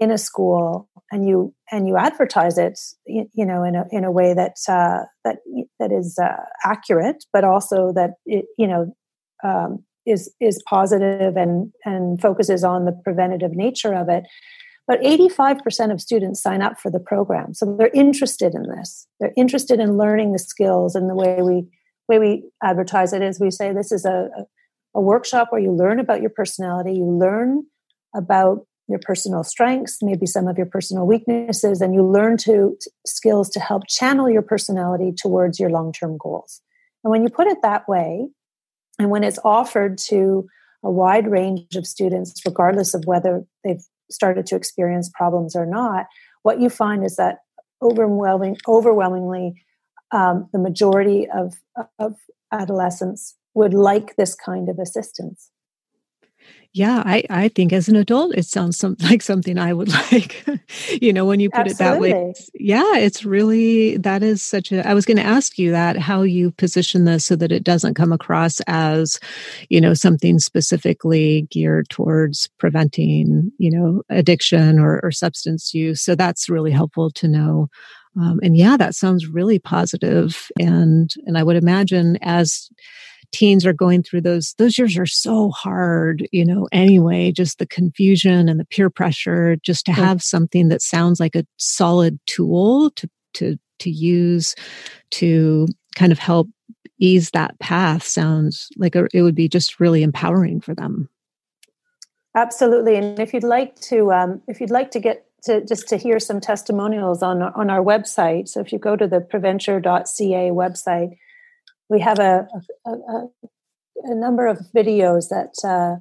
[0.00, 4.04] in a school and you and you advertise it, you, you know, in a in
[4.04, 5.36] a way that uh, that
[5.78, 8.94] that is uh, accurate, but also that it, you know
[9.42, 14.24] um, is is positive and and focuses on the preventative nature of it.
[14.86, 17.52] But 85% of students sign up for the program.
[17.52, 19.06] So they're interested in this.
[19.20, 21.66] They're interested in learning the skills and the way we
[22.08, 24.44] way we advertise it is we say this is a, a
[25.00, 27.64] workshop where you learn about your personality, you learn
[28.14, 33.50] about your personal strengths, maybe some of your personal weaknesses, and you learn to skills
[33.50, 36.62] to help channel your personality towards your long-term goals.
[37.04, 38.28] And when you put it that way,
[38.98, 40.48] and when it's offered to
[40.82, 46.06] a wide range of students, regardless of whether they've started to experience problems or not,
[46.42, 47.38] what you find is that
[47.82, 49.62] overwhelming, overwhelmingly,
[50.12, 51.54] um, the majority of,
[51.98, 52.16] of
[52.52, 55.50] adolescents would like this kind of assistance.
[56.74, 60.46] Yeah, I, I think as an adult, it sounds some, like something I would like.
[61.00, 62.10] you know, when you put Absolutely.
[62.10, 62.34] it that way.
[62.54, 66.22] Yeah, it's really, that is such a, I was going to ask you that, how
[66.22, 69.18] you position this so that it doesn't come across as,
[69.68, 76.02] you know, something specifically geared towards preventing, you know, addiction or, or substance use.
[76.02, 77.68] So that's really helpful to know.
[78.20, 80.48] Um, and yeah, that sounds really positive.
[80.58, 82.68] And, and I would imagine as,
[83.32, 87.66] teens are going through those those years are so hard you know anyway just the
[87.66, 92.90] confusion and the peer pressure just to have something that sounds like a solid tool
[92.90, 94.54] to to to use
[95.10, 96.48] to kind of help
[96.98, 101.08] ease that path sounds like a, it would be just really empowering for them.
[102.34, 105.96] Absolutely and if you'd like to um, if you'd like to get to just to
[105.96, 111.16] hear some testimonials on on our website so if you go to the preventure.ca website
[111.88, 112.46] we have a,
[112.86, 113.28] a, a,
[114.04, 115.96] a number of videos that uh,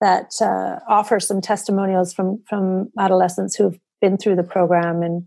[0.00, 5.24] that uh, offer some testimonials from from adolescents who've been through the program and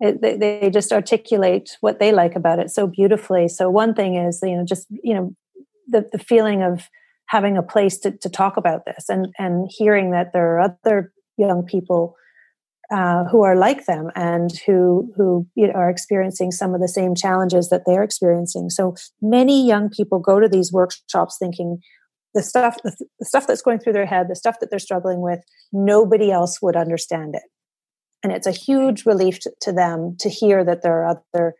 [0.00, 3.48] it, they, they just articulate what they like about it so beautifully.
[3.48, 5.34] So one thing is you know just you know
[5.88, 6.88] the, the feeling of
[7.26, 11.12] having a place to, to talk about this and and hearing that there are other
[11.36, 12.16] young people
[12.90, 16.88] uh, who are like them and who who you know, are experiencing some of the
[16.88, 18.70] same challenges that they're experiencing.
[18.70, 21.78] So many young people go to these workshops thinking
[22.34, 25.20] the stuff the, the stuff that's going through their head, the stuff that they're struggling
[25.20, 25.40] with,
[25.72, 27.42] nobody else would understand it.
[28.24, 31.54] and it's a huge relief to them to hear that there are other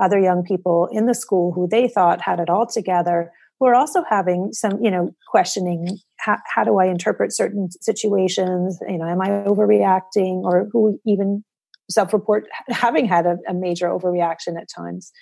[0.00, 3.30] other young people in the school who they thought had it all together
[3.64, 8.78] who are also having some you know questioning how, how do i interpret certain situations?
[8.86, 10.42] You know am i overreacting?
[10.42, 11.44] Or who even
[11.90, 15.12] self-report having had a, a major overreaction at times.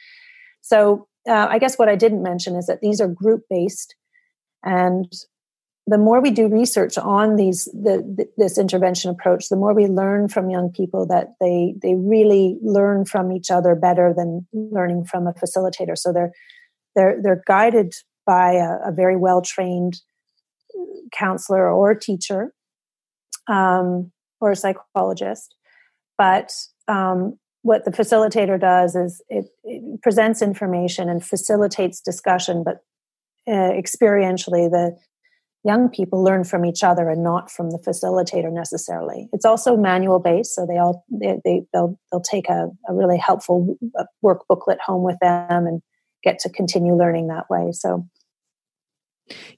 [0.60, 3.94] So uh, i guess what i didn't mention is that these are group based
[4.64, 5.06] and
[5.86, 10.28] the more we do research on these the, this intervention approach the more we learn
[10.28, 15.28] from young people that they they really learn from each other better than learning from
[15.28, 15.96] a facilitator.
[15.96, 16.32] So they're
[16.94, 17.94] they're they're guided
[18.26, 20.00] by a, a very well trained
[21.12, 22.52] counselor or teacher
[23.48, 25.54] um, or a psychologist
[26.18, 26.52] but
[26.88, 32.78] um, what the facilitator does is it, it, presents information and facilitates discussion but
[33.48, 34.96] uh, experientially the
[35.64, 39.28] young people learn from each other and not from the facilitator necessarily.
[39.32, 43.18] It's also manual based, so they all they, they will they'll take a, a really
[43.18, 45.82] helpful uh, work booklet home with them and
[46.22, 47.72] get to continue learning that way.
[47.72, 48.06] So,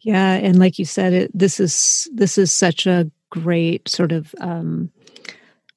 [0.01, 4.35] yeah, and like you said, it this is this is such a great sort of
[4.41, 4.91] um,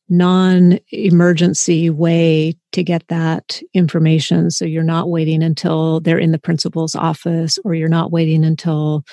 [0.10, 6.96] non-emergency way to get that information so you're not waiting until they're in the principal's
[6.96, 9.04] office or you're not waiting until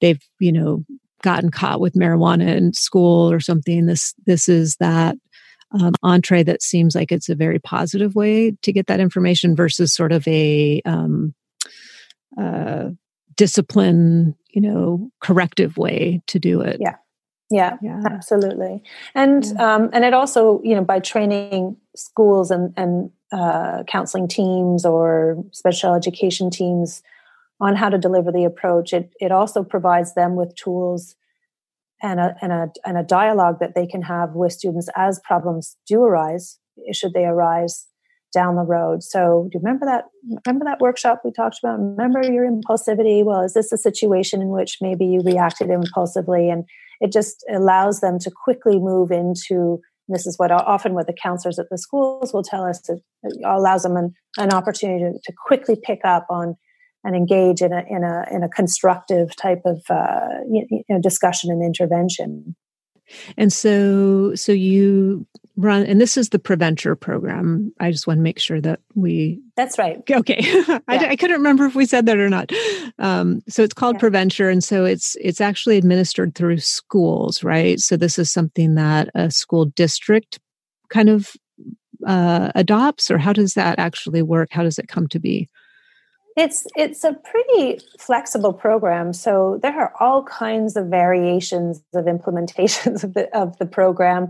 [0.00, 0.84] they've you know
[1.22, 5.16] gotten caught with marijuana in school or something this this is that
[5.72, 9.92] um, entree that seems like it's a very positive way to get that information versus
[9.92, 11.34] sort of a um,
[12.40, 12.90] uh,
[13.36, 16.96] discipline you know corrective way to do it yeah
[17.50, 18.00] yeah, yeah.
[18.06, 18.82] absolutely
[19.14, 19.74] and yeah.
[19.74, 25.42] um, and it also you know by training schools and and uh, counseling teams or
[25.52, 27.02] special education teams
[27.60, 28.92] on how to deliver the approach.
[28.92, 31.14] It, it also provides them with tools
[32.02, 35.76] and a, and, a, and a dialogue that they can have with students as problems
[35.86, 36.58] do arise,
[36.92, 37.86] should they arise
[38.32, 39.02] down the road.
[39.02, 40.04] So do you remember that
[40.46, 41.80] remember that workshop we talked about?
[41.80, 43.24] Remember your impulsivity?
[43.24, 46.48] Well, is this a situation in which maybe you reacted impulsively?
[46.48, 46.64] And
[47.00, 51.58] it just allows them to quickly move into this is what often what the counselors
[51.58, 53.00] at the schools will tell us it
[53.46, 56.56] allows them an, an opportunity to, to quickly pick up on
[57.04, 61.50] and engage in a in a in a constructive type of uh, you know, discussion
[61.50, 62.54] and intervention.
[63.36, 67.72] And so, so you run, and this is the Preventure program.
[67.80, 69.40] I just want to make sure that we.
[69.56, 70.02] That's right.
[70.10, 70.78] Okay, yeah.
[70.88, 72.52] I, I, couldn't remember if we said that or not.
[72.98, 74.00] Um, so it's called yeah.
[74.00, 77.80] Preventure, and so it's it's actually administered through schools, right?
[77.80, 80.38] So this is something that a school district
[80.88, 81.32] kind of
[82.06, 84.48] uh, adopts, or how does that actually work?
[84.52, 85.48] How does it come to be?
[86.36, 93.02] It's it's a pretty flexible program, so there are all kinds of variations of implementations
[93.04, 94.28] of the of the program.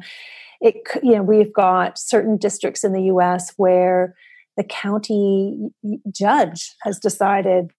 [0.60, 3.52] It you know we've got certain districts in the U.S.
[3.56, 4.14] where
[4.56, 5.70] the county
[6.10, 7.70] judge has decided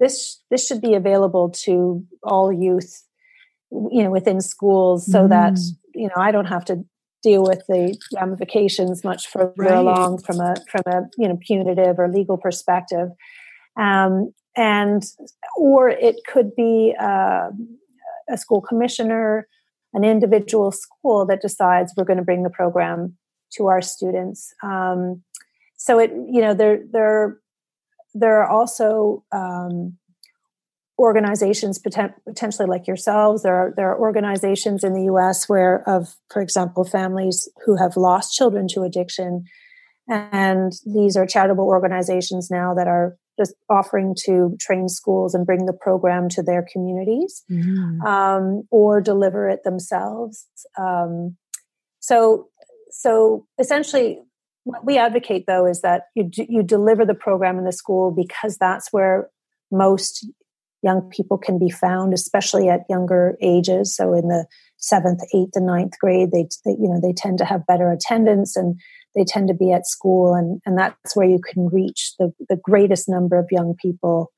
[0.00, 3.04] this this should be available to all youth,
[3.70, 5.28] you know, within schools, so mm.
[5.28, 5.58] that
[5.94, 6.84] you know I don't have to
[7.22, 9.74] deal with the ramifications much further right.
[9.74, 13.08] along from a from a you know punitive or legal perspective
[13.78, 15.04] um, and
[15.56, 17.50] or it could be uh,
[18.28, 19.46] a school commissioner
[19.92, 23.16] an individual school that decides we're going to bring the program
[23.52, 25.22] to our students um,
[25.76, 27.38] so it you know there there
[28.14, 29.96] there are also um,
[31.00, 36.14] organizations poten- potentially like yourselves there are there are organizations in the US where of
[36.30, 39.44] for example families who have lost children to addiction
[40.08, 45.64] and these are charitable organizations now that are just offering to train schools and bring
[45.64, 48.00] the program to their communities mm-hmm.
[48.02, 50.46] um, or deliver it themselves.
[50.78, 51.36] Um,
[52.00, 52.48] so,
[52.90, 54.20] so essentially,
[54.64, 58.10] what we advocate though is that you d- you deliver the program in the school
[58.10, 59.30] because that's where
[59.70, 60.26] most
[60.82, 63.94] young people can be found, especially at younger ages.
[63.94, 64.46] So in the
[64.78, 68.56] seventh, eighth, and ninth grade, they, they you know they tend to have better attendance
[68.56, 68.80] and
[69.14, 70.34] they tend to be at school.
[70.34, 74.30] And, and that's where you can reach the, the greatest number of young people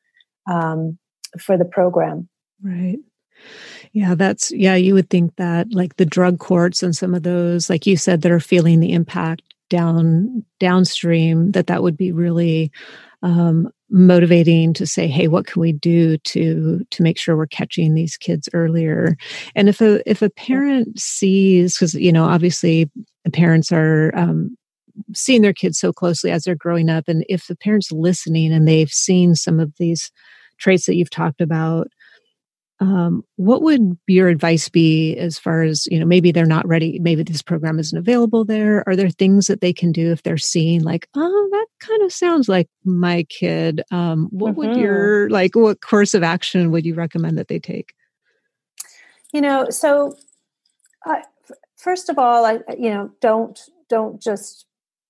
[0.50, 0.98] um,
[1.40, 2.28] for the program.
[2.62, 2.98] Right.
[3.92, 7.68] Yeah that's yeah you would think that like the drug courts and some of those
[7.68, 12.70] like you said that are feeling the impact down downstream that that would be really
[13.22, 17.94] um, motivating to say hey what can we do to to make sure we're catching
[17.94, 19.16] these kids earlier?
[19.54, 22.90] And if a if a parent sees because you know obviously
[23.32, 24.56] parents are um,
[25.14, 28.66] seeing their kids so closely as they're growing up and if the parents listening and
[28.66, 30.10] they've seen some of these
[30.58, 31.88] traits that you've talked about
[32.82, 36.98] um, what would your advice be as far as you know maybe they're not ready
[36.98, 38.82] maybe this program isn't available there.
[38.88, 42.12] Are there things that they can do if they're seeing like oh that kind of
[42.12, 44.68] sounds like my kid um, what mm-hmm.
[44.68, 47.94] would your like what course of action would you recommend that they take?
[49.32, 50.16] You know so
[51.06, 51.22] uh,
[51.76, 54.66] first of all i you know don't don't just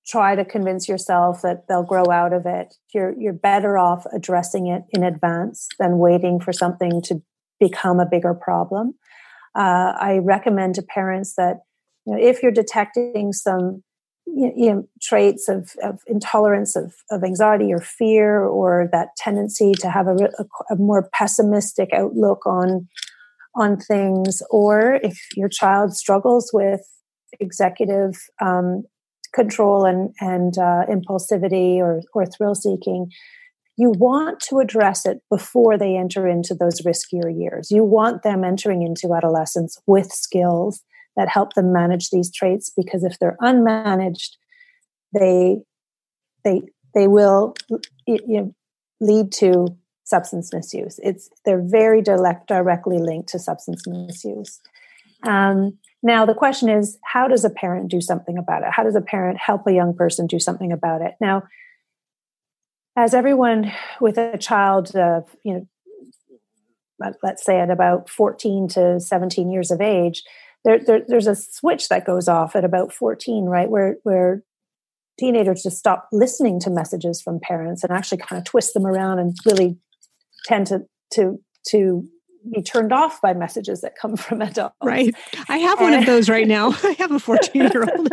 [0.07, 2.75] try to convince yourself that they'll grow out of it.
[2.93, 7.23] You're you're better off addressing it in advance than waiting for something to
[7.63, 8.95] become a bigger problem.
[9.55, 11.59] Uh, I recommend to parents that
[12.07, 13.83] you know, if you're detecting some
[14.27, 19.91] you know, traits of, of intolerance of, of anxiety or fear or that tendency to
[19.91, 22.89] have a, a, a more pessimistic outlook on
[23.55, 26.81] on things or if your child struggles with
[27.39, 28.83] executive um,
[29.35, 33.11] control and, and uh, impulsivity or, or thrill seeking
[33.77, 37.71] you want to address it before they enter into those riskier years.
[37.71, 40.83] You want them entering into adolescence with skills
[41.17, 44.37] that help them manage these traits because if they're unmanaged,
[45.15, 45.59] they
[46.45, 46.63] they
[46.95, 47.55] they will
[48.07, 48.55] you know,
[49.01, 49.67] lead to
[50.05, 51.01] substance misuse.
[51.03, 54.61] It's they're very direct, directly linked to substance misuse.
[55.23, 58.69] Um, now the question is, how does a parent do something about it?
[58.73, 61.15] How does a parent help a young person do something about it?
[61.21, 61.45] Now,
[62.97, 65.67] as everyone with a child of you know
[67.23, 70.23] let's say at about 14 to 17 years of age
[70.65, 74.43] there, there, there's a switch that goes off at about 14 right where where
[75.19, 79.19] teenagers just stop listening to messages from parents and actually kind of twist them around
[79.19, 79.77] and really
[80.47, 80.81] tend to
[81.13, 82.07] to to
[82.51, 84.77] be turned off by messages that come from adults.
[84.83, 85.15] Right.
[85.49, 86.73] I have and, one of those right now.
[86.83, 88.09] I have a 14 year old.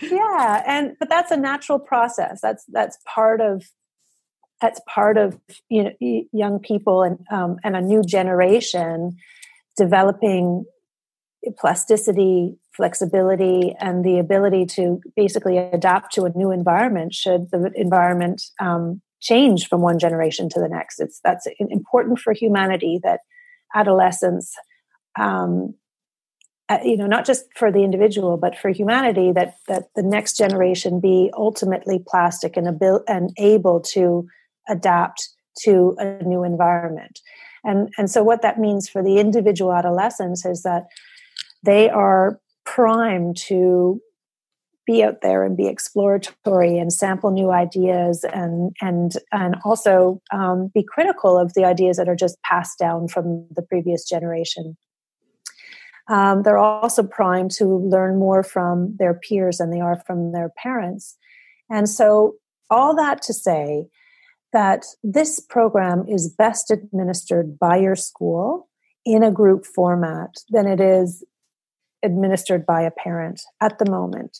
[0.00, 0.62] yeah.
[0.66, 2.40] And, but that's a natural process.
[2.40, 3.64] That's, that's part of,
[4.60, 9.16] that's part of, you know, young people and, um, and a new generation
[9.76, 10.64] developing
[11.58, 18.42] plasticity, flexibility, and the ability to basically adapt to a new environment should the environment
[18.60, 21.00] um, change from one generation to the next.
[21.00, 23.20] It's that's important for humanity that
[23.74, 24.54] adolescence,
[25.18, 25.74] um,
[26.68, 30.36] uh, you know, not just for the individual but for humanity that that the next
[30.36, 34.26] generation be ultimately plastic and able and able to
[34.68, 35.28] adapt
[35.62, 37.20] to a new environment.
[37.64, 40.84] And and so what that means for the individual adolescents is that
[41.62, 44.00] they are primed to
[44.86, 50.70] be out there and be exploratory and sample new ideas and and and also um,
[50.74, 54.76] be critical of the ideas that are just passed down from the previous generation.
[56.08, 60.50] Um, they're also primed to learn more from their peers than they are from their
[60.62, 61.16] parents,
[61.70, 62.34] and so
[62.70, 63.86] all that to say
[64.52, 68.68] that this program is best administered by your school
[69.04, 71.24] in a group format than it is
[72.02, 74.38] administered by a parent at the moment.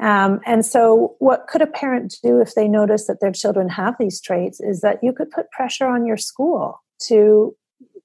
[0.00, 3.96] Um, and so, what could a parent do if they notice that their children have
[3.98, 4.60] these traits?
[4.60, 7.54] Is that you could put pressure on your school to,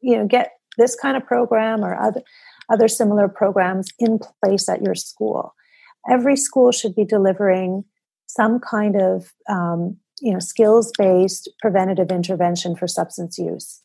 [0.02, 2.22] you know, get this kind of program or other
[2.70, 5.54] other similar programs in place at your school.
[6.10, 7.84] Every school should be delivering
[8.28, 13.82] some kind of, um, you know, skills based preventative intervention for substance use.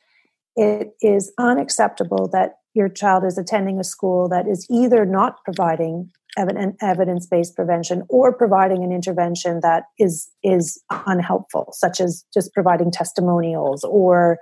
[0.56, 6.10] It is unacceptable that your child is attending a school that is either not providing
[6.36, 12.90] evidence based prevention or providing an intervention that is is unhelpful, such as just providing
[12.90, 14.38] testimonials or,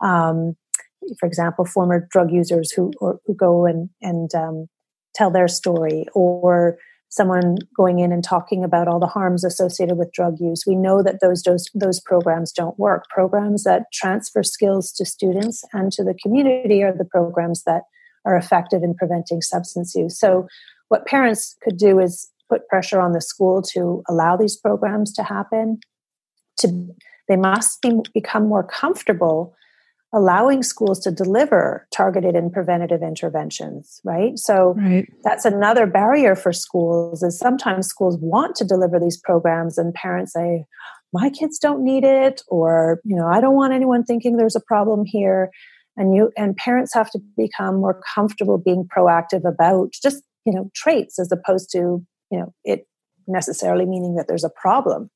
[0.00, 0.56] um,
[1.18, 4.66] for example, former drug users who or, who go and and um,
[5.14, 6.78] tell their story or
[7.12, 10.64] someone going in and talking about all the harms associated with drug use.
[10.66, 13.04] We know that those, those, those programs don't work.
[13.10, 17.82] Programs that transfer skills to students and to the community are the programs that
[18.24, 20.18] are effective in preventing substance use.
[20.18, 20.46] So
[20.92, 25.22] what parents could do is put pressure on the school to allow these programs to
[25.22, 25.80] happen.
[26.58, 26.94] To
[27.28, 29.54] they must be, become more comfortable
[30.12, 35.06] allowing schools to deliver targeted and preventative interventions right so right.
[35.24, 40.34] that's another barrier for schools is sometimes schools want to deliver these programs and parents
[40.34, 40.66] say
[41.14, 44.60] my kids don't need it or you know i don't want anyone thinking there's a
[44.60, 45.50] problem here
[45.96, 50.70] and you and parents have to become more comfortable being proactive about just you know
[50.74, 52.86] traits as opposed to you know it
[53.26, 55.10] necessarily meaning that there's a problem.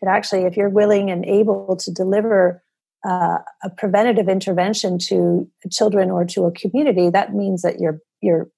[0.00, 2.62] But actually if you're willing and able to deliver
[3.06, 8.48] uh, a preventative intervention to children or to a community that means that you're you're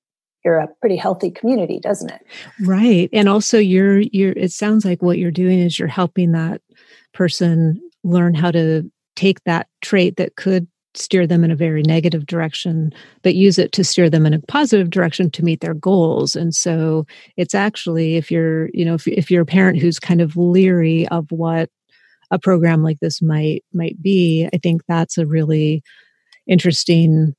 [0.44, 2.26] you're a pretty healthy community doesn't it?
[2.60, 3.08] Right.
[3.12, 6.62] And also you're you're it sounds like what you're doing is you're helping that
[7.12, 12.26] person learn how to take that trait that could steer them in a very negative
[12.26, 16.34] direction, but use it to steer them in a positive direction to meet their goals.
[16.34, 20.20] And so it's actually, if you're, you know, if, if you're a parent who's kind
[20.20, 21.70] of leery of what
[22.30, 25.82] a program like this might might be, I think that's a really
[26.46, 27.34] interesting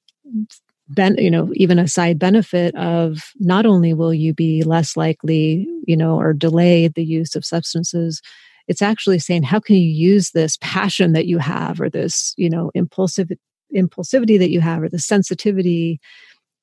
[0.90, 5.68] ben, you know even a side benefit of not only will you be less likely
[5.86, 8.22] you know or delay the use of substances
[8.68, 12.50] it's actually saying how can you use this passion that you have or this you
[12.50, 13.30] know impulsive
[13.76, 16.00] impulsivity that you have or the sensitivity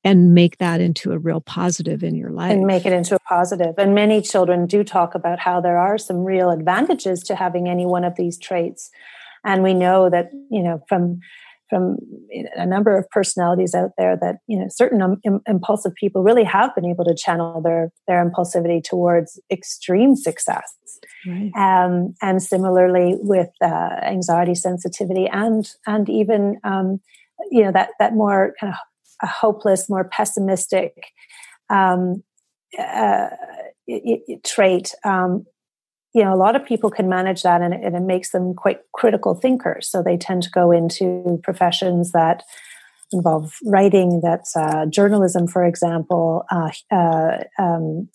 [0.05, 3.19] and make that into a real positive in your life and make it into a
[3.21, 3.75] positive.
[3.79, 7.85] And many children do talk about how there are some real advantages to having any
[7.85, 8.91] one of these traits.
[9.45, 11.21] And we know that you know from
[11.69, 11.97] from
[12.57, 16.45] a number of personalities out there that you know certain um, Im- impulsive people really
[16.45, 20.73] have been able to channel their their impulsivity towards extreme success
[21.27, 21.51] right.
[21.57, 27.01] um, and similarly with uh, anxiety sensitivity and and even um,
[27.51, 28.79] you know that that more kind of
[29.23, 30.93] a hopeless more pessimistic
[31.71, 32.23] um,
[32.79, 33.29] uh,
[34.45, 35.45] trait um,
[36.15, 38.81] you know, a lot of people can manage that and, and, it makes them quite
[38.95, 39.91] critical thinkers.
[39.91, 42.43] So they tend to go into professions that
[43.13, 48.09] involve writing, that's uh, journalism, for example, uh, uh, um,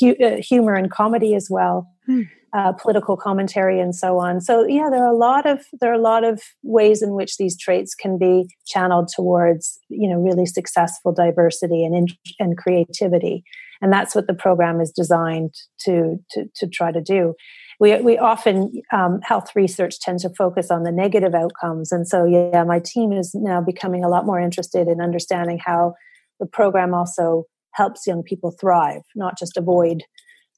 [0.00, 1.90] hu- uh, humor and comedy as well.
[2.06, 2.22] Hmm.
[2.56, 4.40] Uh, political commentary and so on.
[4.40, 7.36] So yeah, there are a lot of there are a lot of ways in which
[7.36, 12.06] these traits can be channeled towards you know really successful diversity and in,
[12.38, 13.42] and creativity
[13.80, 17.34] and that's what the program is designed to to, to try to do.
[17.80, 21.90] We, we often um, health research tends to focus on the negative outcomes.
[21.90, 25.94] And so yeah my team is now becoming a lot more interested in understanding how
[26.40, 30.04] the program also helps young people thrive not just avoid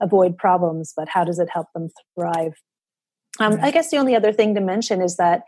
[0.02, 2.52] avoid problems but how does it help them thrive?
[3.38, 5.42] Um, i guess the only other thing to mention is that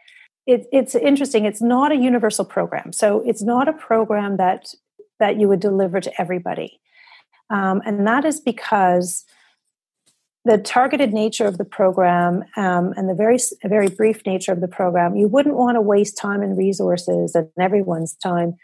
[0.48, 2.92] it, it's interesting it's not a universal program.
[2.92, 4.74] So it's not a program that
[5.20, 6.80] that you would deliver to everybody
[7.50, 9.24] um, and that is because
[10.44, 14.68] the targeted nature of the program um, and the very very brief nature of the
[14.68, 18.54] program, you wouldn't want to waste time and resources and everyone's time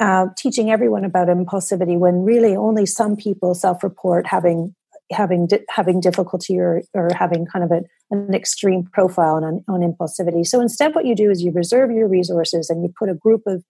[0.00, 4.74] uh, teaching everyone about impulsivity when really only some people self-report having
[5.10, 10.46] having having difficulty or, or having kind of a, an extreme profile on, on impulsivity.
[10.46, 13.42] So instead, what you do is you reserve your resources and you put a group
[13.46, 13.64] of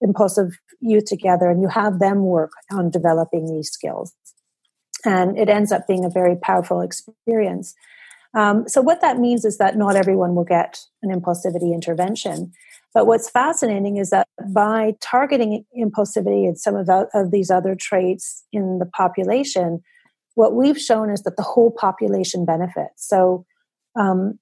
[0.00, 4.12] impulsive youth together and you have them work on developing these skills.
[5.04, 7.74] And it ends up being a very powerful experience.
[8.34, 12.52] Um, so, what that means is that not everyone will get an impulsivity intervention.
[12.92, 17.74] But what's fascinating is that by targeting impulsivity and some of, the, of these other
[17.74, 19.82] traits in the population,
[20.34, 23.06] what we've shown is that the whole population benefits.
[23.06, 23.44] So,
[23.98, 24.38] um,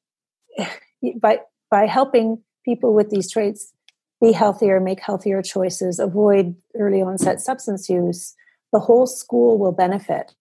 [1.20, 1.40] by
[1.70, 3.73] by helping people with these traits
[4.20, 8.34] be healthier, make healthier choices, avoid early onset substance use,
[8.72, 10.32] the whole school will benefit.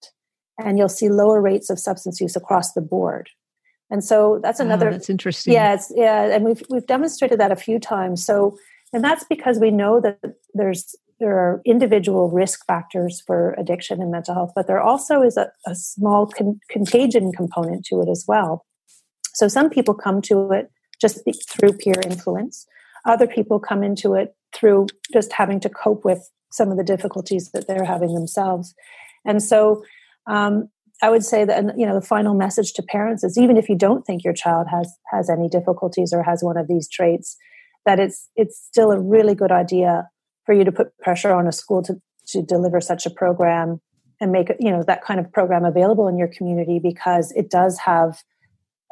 [0.60, 3.30] And you'll see lower rates of substance use across the board.
[3.90, 4.90] And so that's another.
[4.90, 5.54] Oh, that's interesting.
[5.54, 8.26] Yeah, yeah, and we've we've demonstrated that a few times.
[8.26, 8.58] So,
[8.92, 10.20] and that's because we know that
[10.54, 15.38] there's there are individual risk factors for addiction and mental health, but there also is
[15.38, 18.66] a, a small con- contagion component to it as well.
[19.34, 21.20] So some people come to it just
[21.50, 22.66] through peer influence.
[23.06, 27.52] Other people come into it through just having to cope with some of the difficulties
[27.52, 28.74] that they're having themselves.
[29.26, 29.84] And so
[30.28, 30.70] um,
[31.02, 33.78] I would say that you know the final message to parents is even if you
[33.78, 37.36] don't think your child has has any difficulties or has one of these traits,
[37.86, 40.10] that it's it's still a really good idea
[40.46, 41.96] for you to put pressure on a school to
[42.28, 43.82] to deliver such a program
[44.22, 47.78] and make you know that kind of program available in your community because it does
[47.80, 48.24] have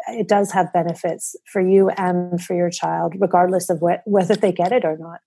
[0.07, 4.51] it does have benefits for you and for your child, regardless of what, whether they
[4.51, 5.19] get it or not.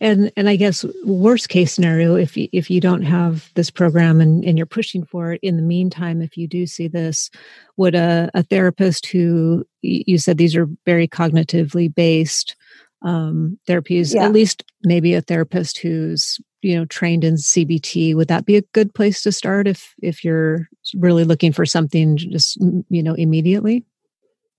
[0.00, 4.20] And and I guess worst case scenario, if you, if you don't have this program
[4.20, 7.30] and, and you're pushing for it, in the meantime, if you do see this,
[7.76, 12.54] would a, a therapist who you said these are very cognitively based
[13.02, 14.24] um, therapies, yeah.
[14.24, 18.62] at least maybe a therapist who's you know trained in cbt would that be a
[18.72, 22.56] good place to start if if you're really looking for something just
[22.88, 23.84] you know immediately?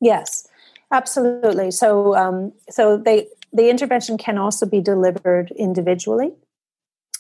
[0.02, 0.48] Yes
[0.92, 1.72] absolutely.
[1.72, 6.32] So um so they the intervention can also be delivered individually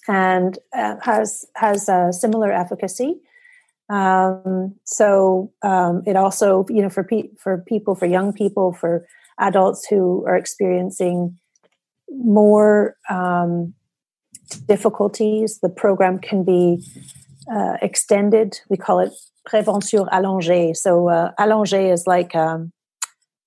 [0.07, 3.19] and uh, has has a similar efficacy.
[3.89, 9.05] Um, so um, it also you know for pe- for people for young people for
[9.39, 11.37] adults who are experiencing
[12.09, 13.73] more um,
[14.49, 16.83] difficulties, the program can be
[17.51, 18.59] uh, extended.
[18.69, 19.11] We call it
[19.47, 20.75] prévention allongée.
[20.75, 22.71] So uh, allongée is like um,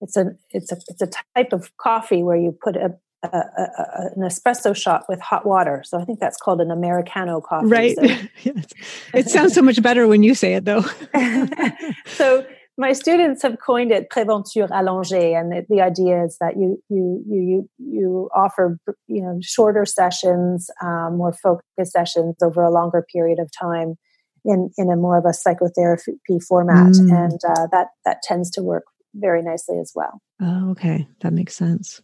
[0.01, 4.11] it's a it's a it's a type of coffee where you put a, a, a,
[4.17, 5.83] an espresso shot with hot water.
[5.85, 7.67] So I think that's called an americano coffee.
[7.67, 7.97] Right.
[7.97, 8.53] So.
[9.15, 10.85] it sounds so much better when you say it, though.
[12.07, 12.45] so
[12.79, 17.23] my students have coined it préventure allongée, and the, the, idea is that you you
[17.29, 23.39] you you offer you know shorter sessions, um, more focused sessions over a longer period
[23.39, 23.97] of time
[24.45, 27.13] in in a more of a psychotherapy format, mm.
[27.13, 28.85] and uh, that that tends to work
[29.15, 30.21] very nicely as well.
[30.41, 32.03] Oh, okay, that makes sense.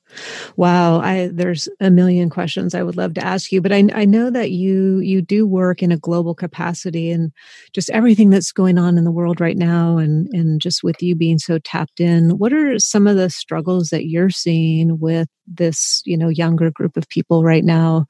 [0.56, 4.04] Wow, I there's a million questions I would love to ask you, but I I
[4.04, 7.32] know that you you do work in a global capacity and
[7.72, 11.16] just everything that's going on in the world right now, and and just with you
[11.16, 16.02] being so tapped in, what are some of the struggles that you're seeing with this
[16.04, 18.06] you know younger group of people right now?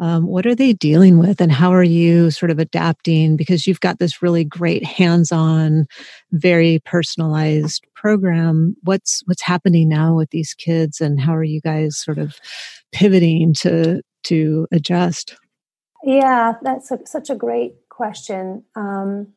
[0.00, 3.36] Um, what are they dealing with and how are you sort of adapting?
[3.36, 5.86] Because you've got this really great hands-on
[6.32, 8.74] very personalized program.
[8.82, 12.36] What's what's happening now with these kids and how are you guys sort of
[12.92, 15.36] pivoting to to adjust?
[16.02, 18.64] Yeah that's a, such a great question.
[18.74, 19.34] Um,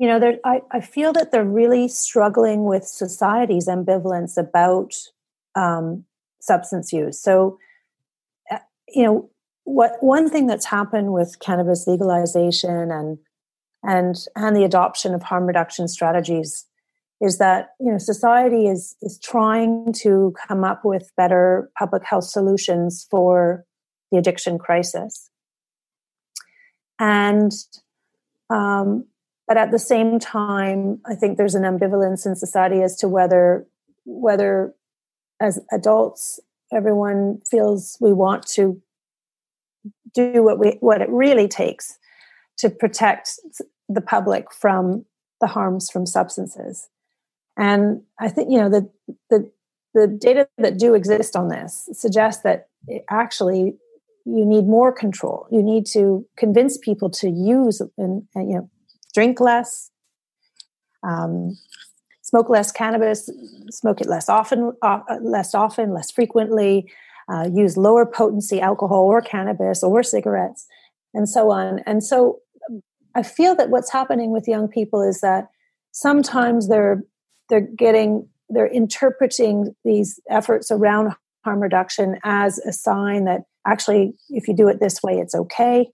[0.00, 4.94] you know I, I feel that they're really struggling with society's ambivalence about
[5.54, 6.04] um,
[6.40, 7.22] substance use.
[7.22, 7.58] So
[8.50, 9.30] uh, you know
[9.64, 13.18] what one thing that's happened with cannabis legalization and
[13.82, 16.66] and and the adoption of harm reduction strategies
[17.20, 22.24] is that you know society is is trying to come up with better public health
[22.24, 23.64] solutions for
[24.10, 25.30] the addiction crisis.
[27.00, 27.52] And
[28.50, 29.06] um,
[29.46, 33.66] but at the same time i think there's an ambivalence in society as to whether
[34.04, 34.74] whether
[35.40, 36.40] as adults
[36.72, 38.80] everyone feels we want to
[40.12, 41.98] do what we what it really takes
[42.58, 43.38] to protect
[43.88, 45.04] the public from
[45.40, 46.88] the harms from substances.
[47.56, 48.90] And I think you know the
[49.30, 49.50] the
[49.94, 52.68] the data that do exist on this suggest that
[53.10, 53.76] actually
[54.24, 55.46] you need more control.
[55.50, 58.70] You need to convince people to use and, and you know
[59.14, 59.90] drink less,
[61.02, 61.56] um,
[62.22, 63.30] smoke less cannabis,
[63.70, 66.90] smoke it less often, uh, less often, less frequently,
[67.32, 70.66] uh, use lower potency alcohol or cannabis or cigarettes
[71.14, 71.80] and so on.
[71.86, 72.40] And so
[73.14, 75.48] I feel that what's happening with young people is that
[75.92, 77.02] sometimes they're
[77.48, 81.14] they're getting they're interpreting these efforts around
[81.44, 85.86] harm reduction as a sign that actually if you do it this way it's okay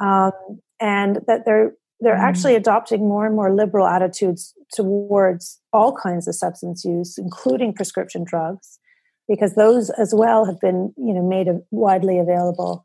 [0.00, 0.32] um,
[0.80, 2.22] and that they're they're mm.
[2.22, 8.24] actually adopting more and more liberal attitudes towards all kinds of substance use including prescription
[8.24, 8.78] drugs
[9.28, 12.84] because those as well have been you know made widely available.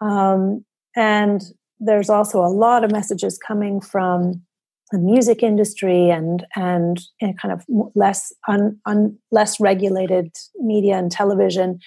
[0.00, 0.64] Um,
[0.94, 1.42] and
[1.78, 4.42] there's also a lot of messages coming from
[4.90, 7.64] the music industry and and, kind of
[7.94, 11.78] less un, un, less regulated media and television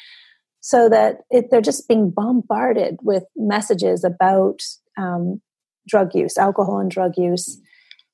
[0.61, 4.61] so that it, they're just being bombarded with messages about
[4.97, 5.41] um,
[5.87, 7.59] drug use alcohol and drug use.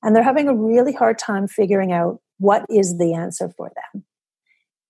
[0.04, 3.85] And they're having a really hard time figuring out what is the answer for them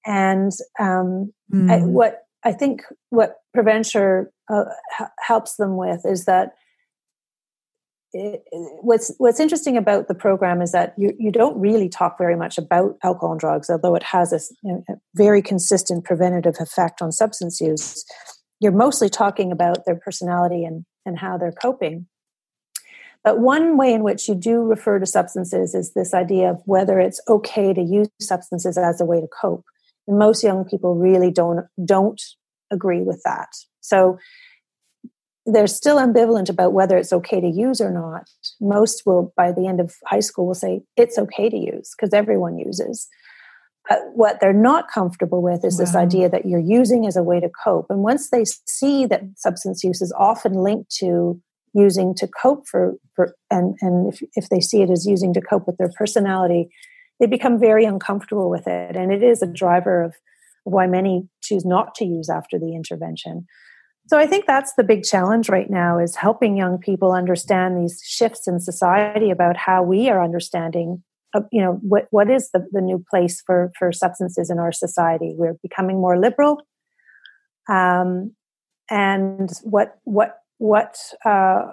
[0.05, 1.71] and um, mm.
[1.71, 4.65] I, what I think what Preventure uh,
[4.99, 6.53] h- helps them with is that
[8.13, 8.43] it,
[8.81, 12.57] what's what's interesting about the program is that you, you don't really talk very much
[12.57, 17.59] about alcohol and drugs, although it has a, a very consistent preventative effect on substance
[17.59, 18.05] use.
[18.61, 22.07] You're mostly talking about their personality and, and how they're coping.
[23.21, 26.99] But one way in which you do refer to substances is this idea of whether
[26.99, 29.65] it's okay to use substances as a way to cope.
[30.07, 32.21] And most young people really don't don't
[32.71, 33.49] agree with that.
[33.81, 34.17] So
[35.45, 38.29] they're still ambivalent about whether it's okay to use or not.
[38.59, 42.13] Most will, by the end of high school, will say it's okay to use because
[42.13, 43.07] everyone uses.
[43.87, 45.85] But what they're not comfortable with is wow.
[45.85, 47.85] this idea that you're using as a way to cope.
[47.89, 51.39] And once they see that substance use is often linked to
[51.75, 55.41] using to cope for, for and, and if, if they see it as using to
[55.41, 56.69] cope with their personality,
[57.19, 58.95] they become very uncomfortable with it.
[58.95, 60.15] And it is a driver of
[60.63, 63.45] why many choose not to use after the intervention.
[64.07, 68.01] So I think that's the big challenge right now is helping young people understand these
[68.03, 71.03] shifts in society about how we are understanding
[71.33, 74.71] uh, you know what what is the, the new place for for substances in our
[74.71, 76.61] society we're becoming more liberal
[77.67, 78.31] um,
[78.89, 81.63] and what what what uh,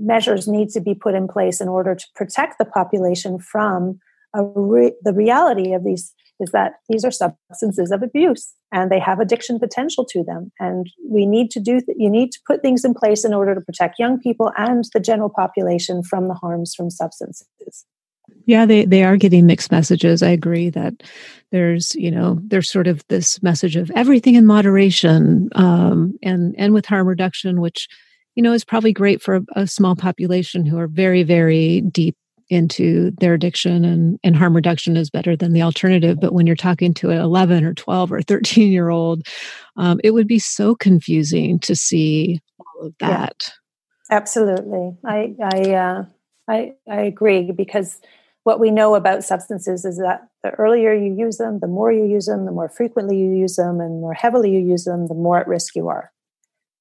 [0.00, 4.00] measures need to be put in place in order to protect the population from
[4.44, 9.20] re- the reality of these is that these are substances of abuse and they have
[9.20, 12.84] addiction potential to them and we need to do th- you need to put things
[12.84, 16.74] in place in order to protect young people and the general population from the harms
[16.74, 17.86] from substances
[18.44, 20.22] Yeah, they, they are getting mixed messages.
[20.22, 21.02] I agree that
[21.52, 26.74] there's, you know, there's sort of this message of everything in moderation um, and, and
[26.74, 27.88] with harm reduction, which,
[28.34, 32.16] you know, is probably great for a, a small population who are very, very deep
[32.48, 36.18] into their addiction and, and harm reduction is better than the alternative.
[36.20, 39.26] But when you're talking to an 11 or 12 or 13 year old,
[39.76, 43.52] um, it would be so confusing to see all of that.
[44.10, 44.96] Yeah, absolutely.
[45.04, 46.04] I, I, uh,
[46.48, 48.00] I, I agree because
[48.44, 52.04] what we know about substances is that the earlier you use them, the more you
[52.04, 55.08] use them, the more frequently you use them, and the more heavily you use them,
[55.08, 56.12] the more at risk you are.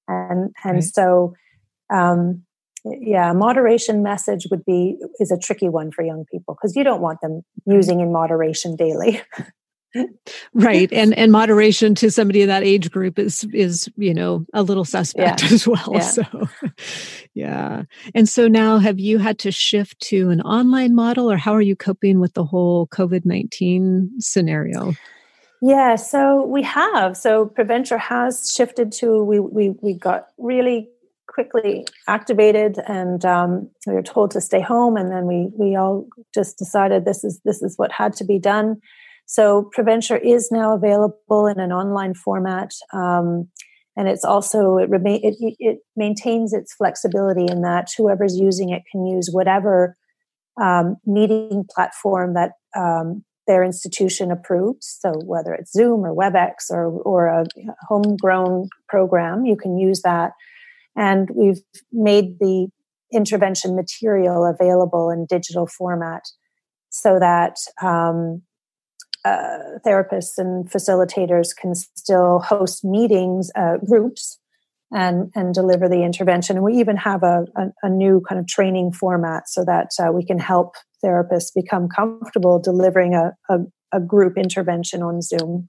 [0.08, 0.84] And and right.
[0.84, 1.34] so,
[1.92, 2.44] um,
[2.86, 7.02] yeah, moderation message would be is a tricky one for young people because you don't
[7.02, 9.22] want them using in moderation daily.
[10.54, 14.62] right and and moderation to somebody in that age group is is you know a
[14.62, 15.50] little suspect yeah.
[15.54, 16.00] as well yeah.
[16.02, 16.24] so
[17.34, 17.84] yeah
[18.14, 21.62] and so now have you had to shift to an online model or how are
[21.62, 24.94] you coping with the whole covid-19 scenario
[25.62, 30.90] yeah so we have so preventure has shifted to we we, we got really
[31.36, 36.08] quickly activated and um, we were told to stay home and then we we all
[36.34, 38.78] just decided this is this is what had to be done
[39.26, 42.72] so Preventure is now available in an online format.
[42.94, 43.50] Um,
[43.98, 48.84] and it's also it remain it, it, maintains its flexibility in that whoever's using it
[48.92, 49.98] can use whatever
[50.62, 54.98] um, meeting platform that um, their institution approves.
[55.00, 57.46] So whether it's Zoom or WebEx or or a
[57.88, 60.32] homegrown program, you can use that.
[60.96, 62.68] And we've made the
[63.12, 66.24] intervention material available in digital format
[66.90, 68.42] so that um,
[69.26, 74.40] uh, therapists and facilitators can still host meetings, uh, groups,
[74.92, 76.58] and and deliver the intervention.
[76.58, 80.12] And we even have a, a, a new kind of training format so that uh,
[80.12, 83.60] we can help therapists become comfortable delivering a, a,
[83.92, 85.68] a group intervention on Zoom.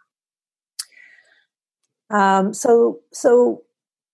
[2.10, 3.62] Um, so so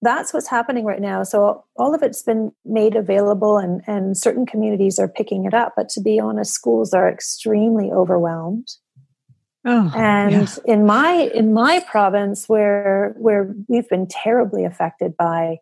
[0.03, 1.23] that's what's happening right now.
[1.23, 5.75] So all of it's been made available, and and certain communities are picking it up.
[5.77, 8.69] But to be honest, schools are extremely overwhelmed.
[9.65, 10.75] Oh, and yeah.
[10.75, 15.59] in my in my province, where where we've been terribly affected by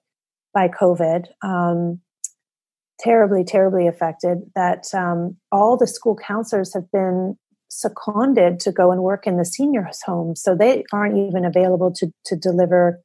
[0.54, 2.00] by COVID, um,
[2.98, 7.36] terribly terribly affected, that um, all the school counselors have been
[7.68, 12.10] seconded to go and work in the seniors' homes, so they aren't even available to
[12.24, 13.02] to deliver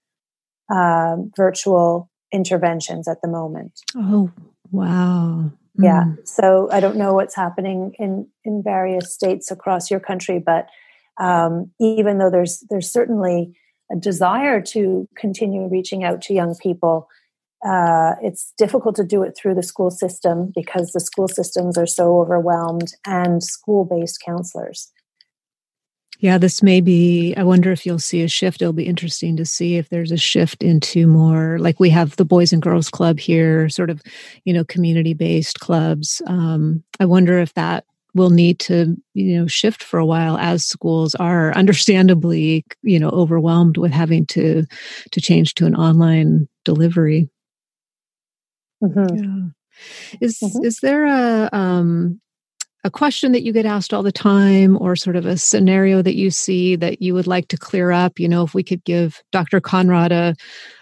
[0.69, 3.81] uh, virtual interventions at the moment.
[3.95, 4.31] Oh,
[4.71, 5.51] wow!
[5.77, 6.27] Yeah, mm.
[6.27, 10.67] so I don't know what's happening in in various states across your country, but
[11.17, 13.55] um, even though there's there's certainly
[13.91, 17.07] a desire to continue reaching out to young people
[17.65, 21.87] uh, it's difficult to do it through the school system because the school systems are
[21.87, 24.91] so overwhelmed and school-based counselors
[26.19, 29.45] yeah this may be i wonder if you'll see a shift it'll be interesting to
[29.45, 33.19] see if there's a shift into more like we have the boys and girls club
[33.19, 34.01] here sort of
[34.43, 37.85] you know community based clubs um, i wonder if that
[38.15, 43.09] will need to you know shift for a while as schools are understandably you know
[43.09, 44.65] overwhelmed with having to
[45.11, 47.29] to change to an online delivery
[48.81, 49.15] mm-hmm.
[49.15, 49.49] yeah.
[50.21, 50.65] is mm-hmm.
[50.65, 52.19] is there a um
[52.85, 56.15] a question that you get asked all the time or sort of a scenario that
[56.15, 58.19] you see that you would like to clear up?
[58.19, 60.35] You know if we could give dr conrod a,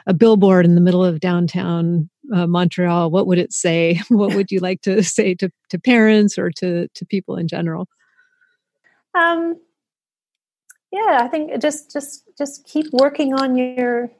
[0.05, 3.99] a billboard in the middle of downtown uh, montreal what would it say?
[4.09, 7.87] What would you like to say to, to parents or to, to people in general?
[9.15, 9.59] Um
[10.91, 14.11] yeah i think just just just keep working on your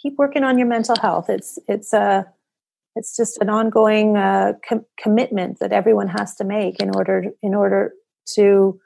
[0.00, 1.28] keep working on your mental health.
[1.28, 2.22] It's it's a uh,
[2.98, 7.54] it's just an ongoing uh, com- commitment that everyone has to make in order in
[7.54, 7.92] order
[8.34, 8.80] to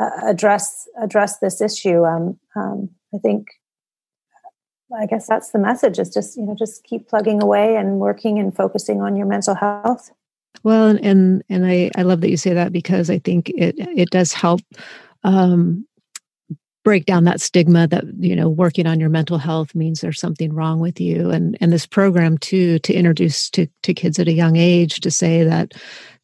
[0.00, 2.04] uh, address address this issue.
[2.04, 3.48] Um, um, I think
[4.98, 8.38] I guess that's the message: is just you know just keep plugging away and working
[8.38, 10.10] and focusing on your mental health.
[10.62, 13.74] Well, and and, and I I love that you say that because I think it
[13.78, 14.62] it does help
[15.24, 15.86] um,
[16.84, 20.52] break down that stigma that you know working on your mental health means there's something
[20.52, 24.32] wrong with you and and this program too to introduce to to kids at a
[24.32, 25.72] young age to say that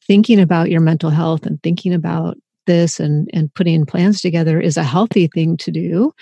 [0.07, 2.37] thinking about your mental health and thinking about
[2.67, 6.13] this and and putting plans together is a healthy thing to do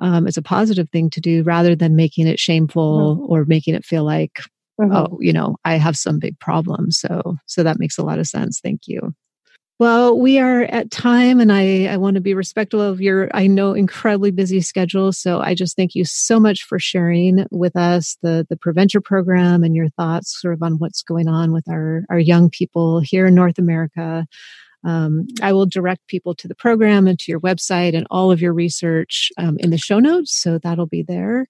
[0.00, 3.32] um, it's a positive thing to do rather than making it shameful mm-hmm.
[3.32, 4.40] or making it feel like
[4.80, 4.92] mm-hmm.
[4.92, 8.26] oh you know i have some big problem so so that makes a lot of
[8.26, 9.14] sense thank you
[9.80, 13.46] well, we are at time, and I, I want to be respectful of your, I
[13.46, 15.10] know, incredibly busy schedule.
[15.10, 19.64] So I just thank you so much for sharing with us the, the Preventure program
[19.64, 23.26] and your thoughts sort of on what's going on with our, our young people here
[23.26, 24.26] in North America.
[24.84, 28.42] Um, I will direct people to the program and to your website and all of
[28.42, 30.38] your research um, in the show notes.
[30.38, 31.46] So that'll be there.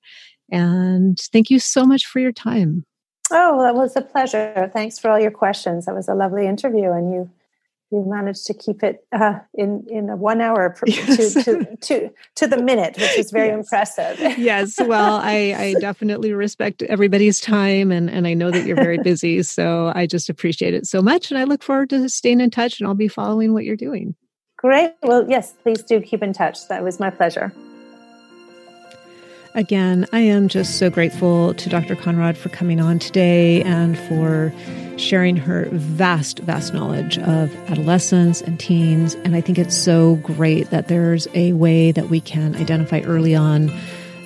[0.53, 2.85] And thank you so much for your time.
[3.33, 4.71] Oh, that was a pleasure.
[4.73, 5.87] Thanks for all your questions.
[5.87, 7.31] That was a lovely interview, and you
[7.91, 11.35] you managed to keep it uh, in in a one hour yes.
[11.35, 13.59] to, to, to to the minute, which is very yes.
[13.59, 14.39] impressive.
[14.39, 18.99] yes, well, I, I definitely respect everybody's time, and and I know that you're very
[18.99, 22.51] busy, so I just appreciate it so much, and I look forward to staying in
[22.51, 24.15] touch, and I'll be following what you're doing.
[24.57, 24.93] Great.
[25.03, 26.69] Well, yes, please do keep in touch.
[26.69, 27.53] That was my pleasure.
[29.55, 31.97] Again, I am just so grateful to Dr.
[31.97, 34.53] Conrod for coming on today and for
[34.97, 39.17] sharing her vast, vast knowledge of adolescents and teens.
[39.25, 43.35] And I think it's so great that there's a way that we can identify early
[43.35, 43.73] on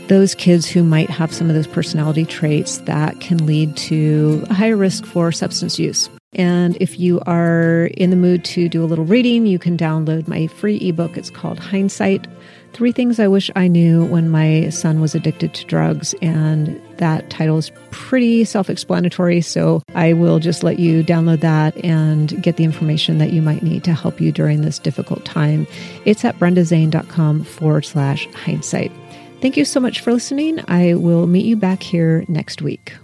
[0.08, 4.54] those kids who might have some of those personality traits that can lead to a
[4.54, 6.10] higher risk for substance use.
[6.34, 10.28] And if you are in the mood to do a little reading, you can download
[10.28, 11.16] my free ebook.
[11.16, 12.26] It's called Hindsight
[12.74, 16.12] Three Things I Wish I Knew When My Son Was Addicted to Drugs.
[16.20, 19.40] And that title is pretty self explanatory.
[19.42, 23.62] So I will just let you download that and get the information that you might
[23.62, 25.68] need to help you during this difficult time.
[26.04, 28.90] It's at brendazane.com forward slash hindsight.
[29.40, 30.60] Thank you so much for listening.
[30.66, 32.94] I will meet you back here next week.